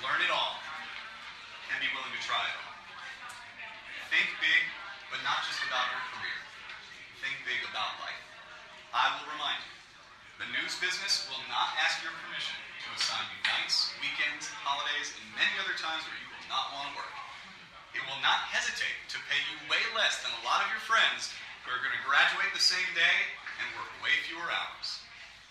Learn 0.00 0.24
it 0.24 0.32
all 0.32 0.56
and 1.68 1.76
be 1.84 1.92
willing 1.92 2.16
to 2.16 2.22
try 2.24 2.40
it 2.40 2.56
all. 2.56 2.72
Think 4.08 4.32
big, 4.40 4.47
business 10.78 11.26
will 11.26 11.42
not 11.50 11.74
ask 11.82 11.98
your 12.06 12.14
permission 12.14 12.54
to 12.54 12.88
assign 12.94 13.26
you 13.34 13.40
nights, 13.50 13.90
weekends, 13.98 14.46
holidays, 14.62 15.10
and 15.18 15.26
many 15.34 15.50
other 15.58 15.74
times 15.74 16.06
where 16.06 16.18
you 16.18 16.28
will 16.30 16.46
not 16.46 16.70
want 16.74 16.90
to 16.90 16.94
work. 16.98 17.14
It 17.98 18.02
will 18.06 18.22
not 18.22 18.46
hesitate 18.46 18.94
to 19.10 19.18
pay 19.26 19.38
you 19.50 19.58
way 19.66 19.82
less 19.98 20.22
than 20.22 20.30
a 20.38 20.42
lot 20.46 20.62
of 20.62 20.70
your 20.70 20.82
friends 20.86 21.34
who 21.66 21.74
are 21.74 21.82
going 21.82 21.94
to 21.94 22.04
graduate 22.06 22.54
the 22.54 22.62
same 22.62 22.86
day 22.94 23.16
and 23.58 23.66
work 23.74 23.90
way 24.06 24.14
fewer 24.30 24.46
hours. 24.46 25.02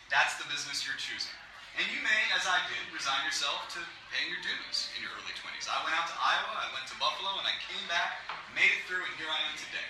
That's 0.07 0.39
the 0.39 0.47
business 0.47 0.87
you're 0.87 0.95
choosing. 0.95 1.35
And 1.75 1.85
you 1.91 1.99
may, 2.01 2.21
as 2.33 2.47
I 2.47 2.57
did, 2.71 2.87
resign 2.89 3.21
yourself 3.27 3.67
to 3.75 3.83
paying 4.09 4.31
your 4.31 4.41
dues 4.41 4.89
in 4.95 5.03
your 5.03 5.11
early 5.13 5.35
20s. 5.35 5.67
I 5.67 5.77
went 5.83 5.93
out 5.93 6.07
to 6.07 6.15
Iowa, 6.17 6.55
I 6.55 6.71
went 6.73 6.87
to 6.89 6.97
Buffalo, 6.97 7.35
and 7.37 7.45
I 7.45 7.53
came 7.67 7.83
back, 7.91 8.23
made 8.55 8.71
it 8.71 8.81
through, 8.87 9.03
and 9.03 9.13
here 9.19 9.29
I 9.29 9.39
am 9.45 9.53
today. 9.59 9.85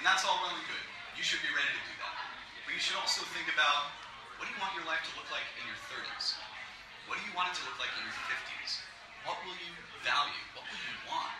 And 0.00 0.02
that's 0.02 0.24
all 0.24 0.40
well 0.40 0.56
and 0.56 0.64
good. 0.66 0.86
You 1.14 1.22
should 1.22 1.44
be 1.44 1.52
ready 1.52 1.70
to 1.70 1.82
do 1.84 1.94
that. 2.00 2.16
But 2.64 2.72
you 2.74 2.82
should 2.82 2.98
also 2.98 3.22
think 3.36 3.46
about 3.52 3.99
what 4.40 4.48
do 4.48 4.56
you 4.56 4.62
want 4.64 4.72
your 4.72 4.88
life 4.88 5.04
to 5.04 5.12
look 5.20 5.28
like 5.28 5.44
in 5.60 5.68
your 5.68 5.76
30s? 5.92 6.40
What 7.04 7.20
do 7.20 7.22
you 7.28 7.34
want 7.36 7.52
it 7.52 7.60
to 7.60 7.64
look 7.68 7.76
like 7.76 7.92
in 7.92 8.08
your 8.08 8.16
50s? 8.24 8.80
What 9.28 9.36
will 9.44 9.52
you 9.52 9.68
value? 10.00 10.44
What 10.56 10.64
will 10.64 10.80
you 10.80 10.96
want? 11.12 11.36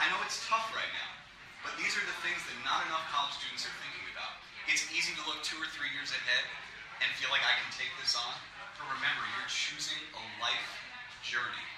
I 0.00 0.08
know 0.08 0.16
it's 0.24 0.40
tough 0.48 0.72
right 0.72 0.88
now, 0.96 1.12
but 1.60 1.76
these 1.76 1.92
are 2.00 2.06
the 2.08 2.16
things 2.24 2.40
that 2.48 2.56
not 2.64 2.88
enough 2.88 3.04
college 3.12 3.36
students 3.36 3.68
are 3.68 3.76
thinking 3.76 4.08
about. 4.08 4.40
It's 4.72 4.88
easy 4.88 5.12
to 5.20 5.22
look 5.28 5.44
two 5.44 5.60
or 5.60 5.68
three 5.76 5.92
years 5.92 6.08
ahead 6.16 6.48
and 7.04 7.12
feel 7.20 7.28
like 7.28 7.44
I 7.44 7.52
can 7.60 7.68
take 7.76 7.92
this 8.00 8.16
on. 8.16 8.32
But 8.80 8.96
remember, 8.96 9.20
you're 9.36 9.52
choosing 9.52 10.00
a 10.16 10.24
life 10.40 10.72
journey. 11.20 11.68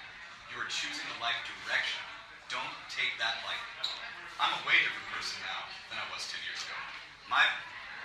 You 0.47 0.63
are 0.63 0.71
choosing 0.71 1.03
a 1.11 1.17
life 1.19 1.43
direction. 1.43 1.99
Don't 2.47 2.71
take 2.87 3.11
that 3.19 3.43
lightly. 3.43 3.99
I'm 4.39 4.55
a 4.55 4.61
way 4.63 4.79
different 4.79 5.11
person 5.11 5.43
now 5.43 5.67
than 5.91 5.99
I 5.99 6.07
was 6.07 6.23
10 6.31 6.39
years 6.47 6.63
ago. 6.63 6.79
My 7.27 7.43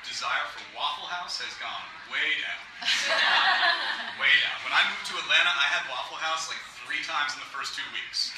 desire 0.08 0.48
for 0.56 0.64
Waffle 0.72 1.06
House 1.06 1.36
has 1.44 1.52
gone 1.60 1.84
way 2.08 2.40
down. 2.40 2.64
way 4.22 4.32
down. 4.40 4.58
When 4.64 4.72
I 4.72 4.82
moved 4.88 5.04
to 5.12 5.16
Atlanta, 5.20 5.52
I 5.52 5.68
had 5.68 5.84
Waffle 5.92 6.16
House 6.16 6.48
like 6.48 6.60
three 6.82 7.04
times 7.04 7.36
in 7.36 7.40
the 7.44 7.50
first 7.52 7.76
two 7.76 7.84
weeks. 7.92 8.32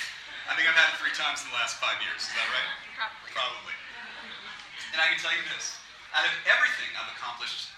I 0.51 0.59
think 0.59 0.67
I've 0.67 0.75
had 0.75 0.91
it 0.91 0.99
three 0.99 1.15
times 1.15 1.47
in 1.47 1.49
the 1.55 1.57
last 1.57 1.79
five 1.79 1.95
years. 2.03 2.27
Is 2.27 2.35
that 2.35 2.49
right? 2.51 2.71
Probably. 2.99 3.31
Probably. 3.31 3.77
And 4.91 4.99
I 4.99 5.07
can 5.15 5.23
tell 5.23 5.31
you 5.31 5.47
this 5.55 5.79
out 6.11 6.27
of 6.27 6.35
everything 6.51 6.91
I've 6.99 7.11
accomplished, 7.15 7.71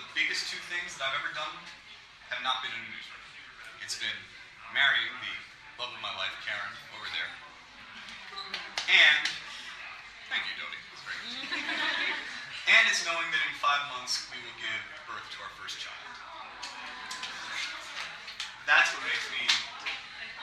the 0.00 0.06
biggest 0.16 0.48
two 0.48 0.60
things 0.72 0.96
that 0.96 1.12
I've 1.12 1.20
ever 1.20 1.32
done 1.36 1.52
have 2.32 2.40
not 2.40 2.64
been 2.64 2.72
in 2.72 2.80
a 2.80 2.88
newsroom. 2.88 3.24
It's 3.84 4.00
been 4.00 4.20
marrying 4.72 5.12
the 5.20 5.34
love 5.76 5.92
of 5.92 6.00
my 6.00 6.12
life, 6.16 6.32
Karen, 6.40 6.72
over 6.96 7.08
there. 7.12 7.30
And, 8.88 9.24
thank 10.32 10.48
you, 10.48 10.56
Dodie. 10.56 10.80
That's 10.88 11.04
very 11.04 11.20
good. 11.20 11.99
and 12.70 12.86
it's 12.86 13.02
knowing 13.02 13.26
that 13.34 13.42
in 13.50 13.54
five 13.58 13.82
months 13.90 14.30
we 14.30 14.38
will 14.46 14.54
give 14.62 14.78
birth 15.10 15.26
to 15.34 15.42
our 15.42 15.50
first 15.58 15.82
child. 15.82 15.98
That's 18.62 18.94
what 18.94 19.02
makes 19.02 19.26
me 19.34 19.42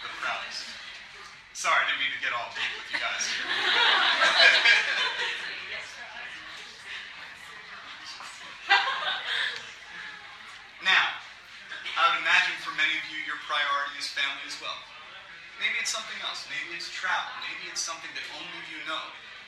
the 0.03 0.11
proudest. 0.19 0.67
Sorry, 1.55 1.79
I 1.79 1.87
didn't 1.87 2.03
mean 2.03 2.11
to 2.11 2.19
get 2.19 2.35
all 2.35 2.51
deep 2.51 2.67
with 2.75 2.91
you 2.91 2.99
guys 2.99 3.23
now, 10.83 11.15
I 11.95 12.11
would 12.11 12.19
imagine 12.27 12.59
for 12.59 12.75
many 12.75 12.91
of 12.91 13.07
you, 13.07 13.23
your 13.23 13.39
priority 13.47 13.95
is 13.95 14.11
family 14.11 14.43
as 14.43 14.59
well. 14.59 14.75
Maybe 15.63 15.79
it's 15.79 15.95
something 15.95 16.19
else. 16.27 16.43
Maybe 16.51 16.75
it's 16.75 16.91
travel. 16.91 17.31
Maybe 17.41 17.71
it's 17.71 17.81
something 17.81 18.11
that 18.13 18.21
only 18.37 18.61
you 18.69 18.77
know. 18.85 19.01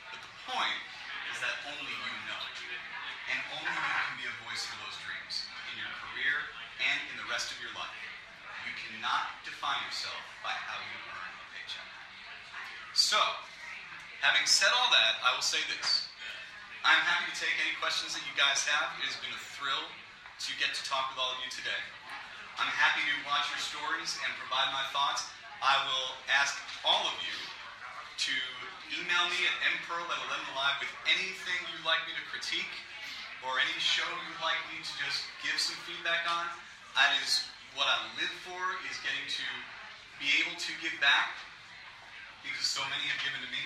But 0.10 0.18
the 0.24 0.32
point 0.50 0.82
is 1.40 1.48
that 1.48 1.72
only 1.72 1.96
you 1.96 2.20
know. 2.28 2.44
And 3.32 3.40
only 3.56 3.72
you 3.72 3.96
can 3.96 4.16
be 4.20 4.28
a 4.28 4.36
voice 4.44 4.68
for 4.68 4.76
those 4.84 4.98
dreams 5.00 5.48
in 5.72 5.80
your 5.80 5.94
career 6.04 6.36
and 6.84 7.00
in 7.14 7.16
the 7.16 7.28
rest 7.32 7.56
of 7.56 7.58
your 7.64 7.72
life. 7.80 7.96
You 8.68 8.76
cannot 8.76 9.40
define 9.48 9.80
yourself 9.88 10.20
by 10.44 10.52
how 10.52 10.76
you 10.84 10.98
earn 11.00 11.32
a 11.32 11.46
paycheck. 11.56 11.88
So, 12.92 13.22
having 14.20 14.44
said 14.44 14.68
all 14.76 14.92
that, 14.92 15.24
I 15.24 15.32
will 15.32 15.46
say 15.46 15.64
this. 15.72 16.12
I'm 16.84 17.00
happy 17.08 17.32
to 17.32 17.38
take 17.40 17.56
any 17.64 17.72
questions 17.80 18.20
that 18.20 18.24
you 18.28 18.36
guys 18.36 18.68
have. 18.68 18.92
It 19.00 19.08
has 19.08 19.16
been 19.24 19.32
a 19.32 19.44
thrill 19.56 19.86
to 20.44 20.50
get 20.60 20.76
to 20.76 20.82
talk 20.84 21.14
with 21.14 21.24
all 21.24 21.32
of 21.32 21.40
you 21.40 21.48
today. 21.54 21.84
I'm 22.60 22.74
happy 22.76 23.06
to 23.08 23.16
watch 23.24 23.48
your 23.48 23.64
stories 23.64 24.20
and 24.28 24.30
provide 24.44 24.68
my 24.76 24.84
thoughts. 24.92 25.24
I 25.64 25.88
will 25.88 26.20
ask 26.36 26.60
all 26.84 27.08
of 27.08 27.16
you 27.24 27.38
to 28.28 28.36
email 28.98 29.26
me 29.30 29.40
at 29.46 29.56
mpearl 29.78 30.06
at 30.06 30.20
11 30.34 30.54
Alive 30.58 30.78
with 30.82 30.94
anything 31.06 31.60
you'd 31.70 31.86
like 31.86 32.02
me 32.10 32.14
to 32.18 32.24
critique 32.34 32.74
or 33.46 33.62
any 33.62 33.78
show 33.78 34.08
you'd 34.08 34.44
like 34.44 34.60
me 34.74 34.82
to 34.82 34.94
just 35.06 35.30
give 35.46 35.56
some 35.62 35.78
feedback 35.86 36.26
on. 36.26 36.46
That 36.98 37.14
is 37.22 37.46
what 37.78 37.86
I 37.86 37.98
live 38.18 38.34
for, 38.44 38.60
is 38.90 38.98
getting 39.06 39.26
to 39.30 39.46
be 40.18 40.28
able 40.44 40.58
to 40.58 40.72
give 40.82 40.96
back 41.00 41.38
because 42.44 42.66
so 42.66 42.84
many 42.90 43.06
have 43.08 43.22
given 43.24 43.40
to 43.40 43.52
me. 43.54 43.64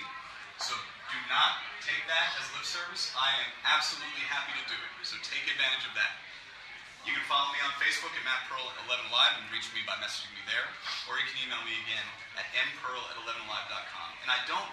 So 0.60 0.76
do 1.10 1.18
not 1.26 1.62
take 1.82 2.04
that 2.06 2.36
as 2.38 2.46
lip 2.54 2.66
service. 2.66 3.10
I 3.18 3.32
am 3.42 3.50
absolutely 3.66 4.24
happy 4.28 4.54
to 4.54 4.64
do 4.70 4.76
it. 4.76 4.90
So 5.02 5.18
take 5.24 5.42
advantage 5.50 5.88
of 5.88 5.94
that. 5.98 6.14
You 7.04 7.12
can 7.12 7.24
follow 7.28 7.52
me 7.52 7.60
on 7.60 7.72
Facebook 7.76 8.16
at 8.16 8.24
Matt 8.24 8.48
Pearl 8.48 8.64
at 8.64 8.80
11 8.88 9.12
Alive 9.12 9.36
and 9.36 9.44
reach 9.52 9.68
me 9.76 9.84
by 9.84 9.92
messaging 10.00 10.32
me 10.32 10.40
there, 10.48 10.64
or 11.04 11.20
you 11.20 11.26
can 11.28 11.36
email 11.44 11.60
me 11.68 11.76
again 11.84 12.06
at 12.40 12.48
mpearl 12.56 13.02
at 13.12 13.16
11alive.com. 13.20 14.08
And 14.24 14.32
I 14.32 14.40
don't 14.48 14.72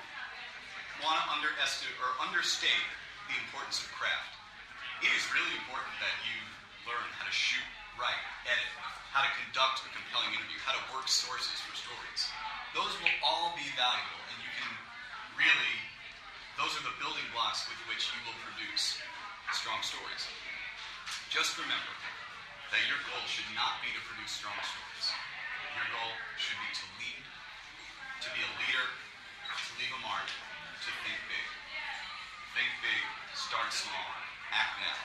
want 1.02 1.18
to 1.22 1.26
underestimate 1.34 1.98
or 2.02 2.10
understate 2.22 2.86
the 3.30 3.36
importance 3.46 3.82
of 3.82 3.90
craft. 3.98 4.38
It 5.02 5.10
is 5.18 5.24
really 5.34 5.56
important 5.58 5.94
that 5.98 6.16
you 6.26 6.38
learn 6.86 7.08
how 7.18 7.26
to 7.26 7.34
shoot, 7.34 7.66
write, 7.98 8.22
edit, 8.46 8.70
how 9.10 9.26
to 9.26 9.32
conduct 9.44 9.82
a 9.82 9.90
compelling 9.92 10.30
interview, 10.38 10.62
how 10.62 10.78
to 10.78 10.84
work 10.94 11.10
sources 11.10 11.58
for 11.66 11.74
stories. 11.74 12.22
Those 12.78 12.94
will 13.02 13.16
all 13.26 13.58
be 13.58 13.66
valuable, 13.74 14.22
and 14.30 14.38
you 14.46 14.52
can 14.62 14.72
really, 15.36 15.76
those 16.62 16.72
are 16.78 16.86
the 16.86 16.96
building 17.02 17.26
blocks 17.34 17.66
with 17.66 17.82
which 17.90 18.08
you 18.14 18.20
will 18.24 18.38
produce 18.46 19.02
strong 19.58 19.82
stories. 19.82 20.24
Just 21.34 21.58
remember 21.58 21.94
that 22.72 22.82
your 22.88 23.02
goal 23.10 23.26
should 23.26 23.48
not 23.58 23.82
be 23.84 23.90
to 23.92 24.02
produce 24.06 24.38
strong 24.38 24.56
stories. 24.64 25.08
Your 25.76 25.88
goal 25.92 26.14
should 26.40 26.60
be 26.62 26.72
to 26.72 26.86
lead, 27.02 27.24
to 28.22 28.30
be 28.38 28.42
a 28.46 28.52
leader, 28.64 28.86
to 28.86 29.72
leave 29.82 29.92
a 29.92 30.02
mark, 30.06 30.30
to 30.82 30.90
think 31.06 31.22
big. 31.30 31.46
Think 32.58 32.74
big, 32.82 33.02
start 33.38 33.72
small, 33.72 33.94
act 34.50 34.82
now. 34.82 34.98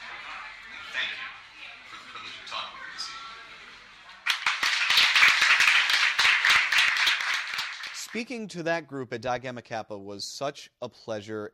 And 0.73 0.81
thank 0.97 1.13
you 1.13 1.29
for 1.91 2.01
the 2.01 2.09
privilege 2.17 2.33
of 2.33 2.49
talking 2.49 2.81
with 2.81 2.89
you 2.89 2.97
this 2.97 3.13
evening. 3.13 3.37
Speaking 7.93 8.49
to 8.49 8.63
that 8.63 8.89
group 8.89 9.13
at 9.13 9.21
Di 9.21 9.39
Gamma 9.39 9.61
Kappa 9.61 9.99
was 9.99 10.25
such 10.25 10.71
a 10.81 10.89
pleasure. 10.89 11.53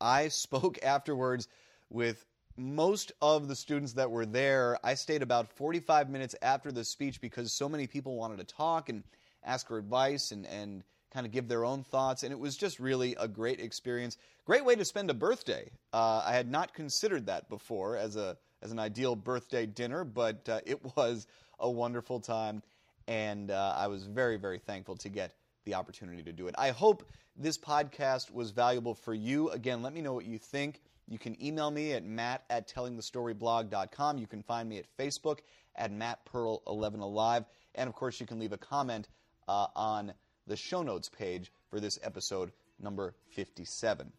I 0.00 0.28
spoke 0.44 0.78
afterwards 0.84 1.48
with 1.90 2.24
most 2.56 3.10
of 3.20 3.48
the 3.48 3.56
students 3.56 3.94
that 3.94 4.08
were 4.08 4.26
there. 4.26 4.78
I 4.84 4.94
stayed 4.94 5.22
about 5.22 5.50
45 5.50 6.08
minutes 6.08 6.36
after 6.40 6.70
the 6.70 6.84
speech 6.84 7.20
because 7.20 7.52
so 7.52 7.68
many 7.68 7.88
people 7.88 8.14
wanted 8.14 8.38
to 8.38 8.44
talk 8.44 8.90
and 8.90 9.02
ask 9.42 9.66
for 9.66 9.76
advice 9.76 10.30
and, 10.30 10.46
and 10.46 10.84
kind 11.16 11.24
of 11.24 11.32
give 11.32 11.48
their 11.48 11.64
own 11.64 11.82
thoughts. 11.82 12.24
And 12.24 12.30
it 12.30 12.38
was 12.38 12.58
just 12.58 12.78
really 12.78 13.16
a 13.18 13.26
great 13.26 13.58
experience. 13.58 14.18
Great 14.44 14.66
way 14.66 14.76
to 14.76 14.84
spend 14.84 15.08
a 15.08 15.14
birthday. 15.14 15.70
Uh, 15.94 16.22
I 16.22 16.34
had 16.34 16.50
not 16.50 16.74
considered 16.74 17.24
that 17.24 17.48
before 17.48 17.96
as, 17.96 18.16
a, 18.16 18.36
as 18.60 18.70
an 18.70 18.78
ideal 18.78 19.16
birthday 19.16 19.64
dinner, 19.64 20.04
but 20.04 20.46
uh, 20.46 20.60
it 20.66 20.78
was 20.94 21.26
a 21.58 21.70
wonderful 21.70 22.20
time. 22.20 22.62
And 23.08 23.50
uh, 23.50 23.74
I 23.78 23.86
was 23.86 24.04
very, 24.04 24.36
very 24.36 24.58
thankful 24.58 24.96
to 24.96 25.08
get 25.08 25.32
the 25.64 25.72
opportunity 25.72 26.22
to 26.22 26.32
do 26.34 26.48
it. 26.48 26.54
I 26.58 26.68
hope 26.68 27.08
this 27.34 27.56
podcast 27.56 28.30
was 28.30 28.50
valuable 28.50 28.94
for 28.94 29.14
you. 29.14 29.48
Again, 29.48 29.80
let 29.80 29.94
me 29.94 30.02
know 30.02 30.12
what 30.12 30.26
you 30.26 30.36
think. 30.36 30.82
You 31.08 31.18
can 31.18 31.42
email 31.42 31.70
me 31.70 31.94
at 31.94 32.04
matt 32.04 32.44
at 32.50 32.68
tellingthestoryblog.com. 32.68 34.18
You 34.18 34.26
can 34.26 34.42
find 34.42 34.68
me 34.68 34.76
at 34.76 34.84
Facebook 34.98 35.38
at 35.76 35.90
mattpearl11alive. 35.90 37.46
And 37.74 37.88
of 37.88 37.94
course, 37.94 38.20
you 38.20 38.26
can 38.26 38.38
leave 38.38 38.52
a 38.52 38.58
comment 38.58 39.08
uh, 39.48 39.68
on 39.74 40.12
the 40.46 40.56
show 40.56 40.82
notes 40.82 41.08
page 41.08 41.52
for 41.70 41.80
this 41.80 41.98
episode 42.02 42.52
number 42.80 43.14
57. 43.30 44.12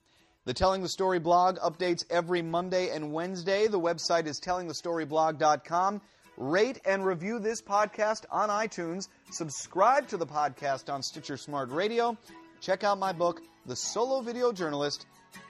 The 0.46 0.54
Telling 0.54 0.82
the 0.82 0.90
Story 0.90 1.20
blog 1.20 1.58
updates 1.60 2.06
every 2.10 2.42
Monday 2.42 2.90
and 2.90 3.12
Wednesday. 3.12 3.68
The 3.68 3.80
website 3.80 4.28
is 4.28 4.40
tellingthestoryblog.com. 4.40 6.02
Rate 6.38 6.80
and 6.86 7.06
review 7.06 7.40
this 7.40 7.62
podcast 7.62 8.26
on 8.32 8.50
iTunes. 8.50 9.08
Subscribe 9.32 10.08
to 10.10 10.18
the 10.18 10.26
podcast 10.26 10.94
on 10.94 11.02
Stitcher 11.02 11.36
Smart 11.36 11.72
Radio. 11.72 12.18
Check 12.62 12.84
out 12.84 13.00
my 13.00 13.12
book, 13.12 13.42
The 13.66 13.76
Solo 13.76 14.22
Video 14.22 14.54
Journalist. 14.54 15.06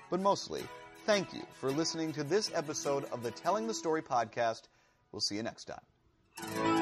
But 0.09 0.21
mostly, 0.21 0.63
thank 1.05 1.33
you 1.33 1.45
for 1.59 1.69
listening 1.71 2.13
to 2.13 2.23
this 2.23 2.51
episode 2.55 3.03
of 3.11 3.21
the 3.21 3.31
Telling 3.31 3.67
the 3.67 3.73
Story 3.73 4.01
podcast. 4.01 4.63
We'll 5.11 5.21
see 5.21 5.35
you 5.35 5.43
next 5.43 5.65
time. 5.65 6.76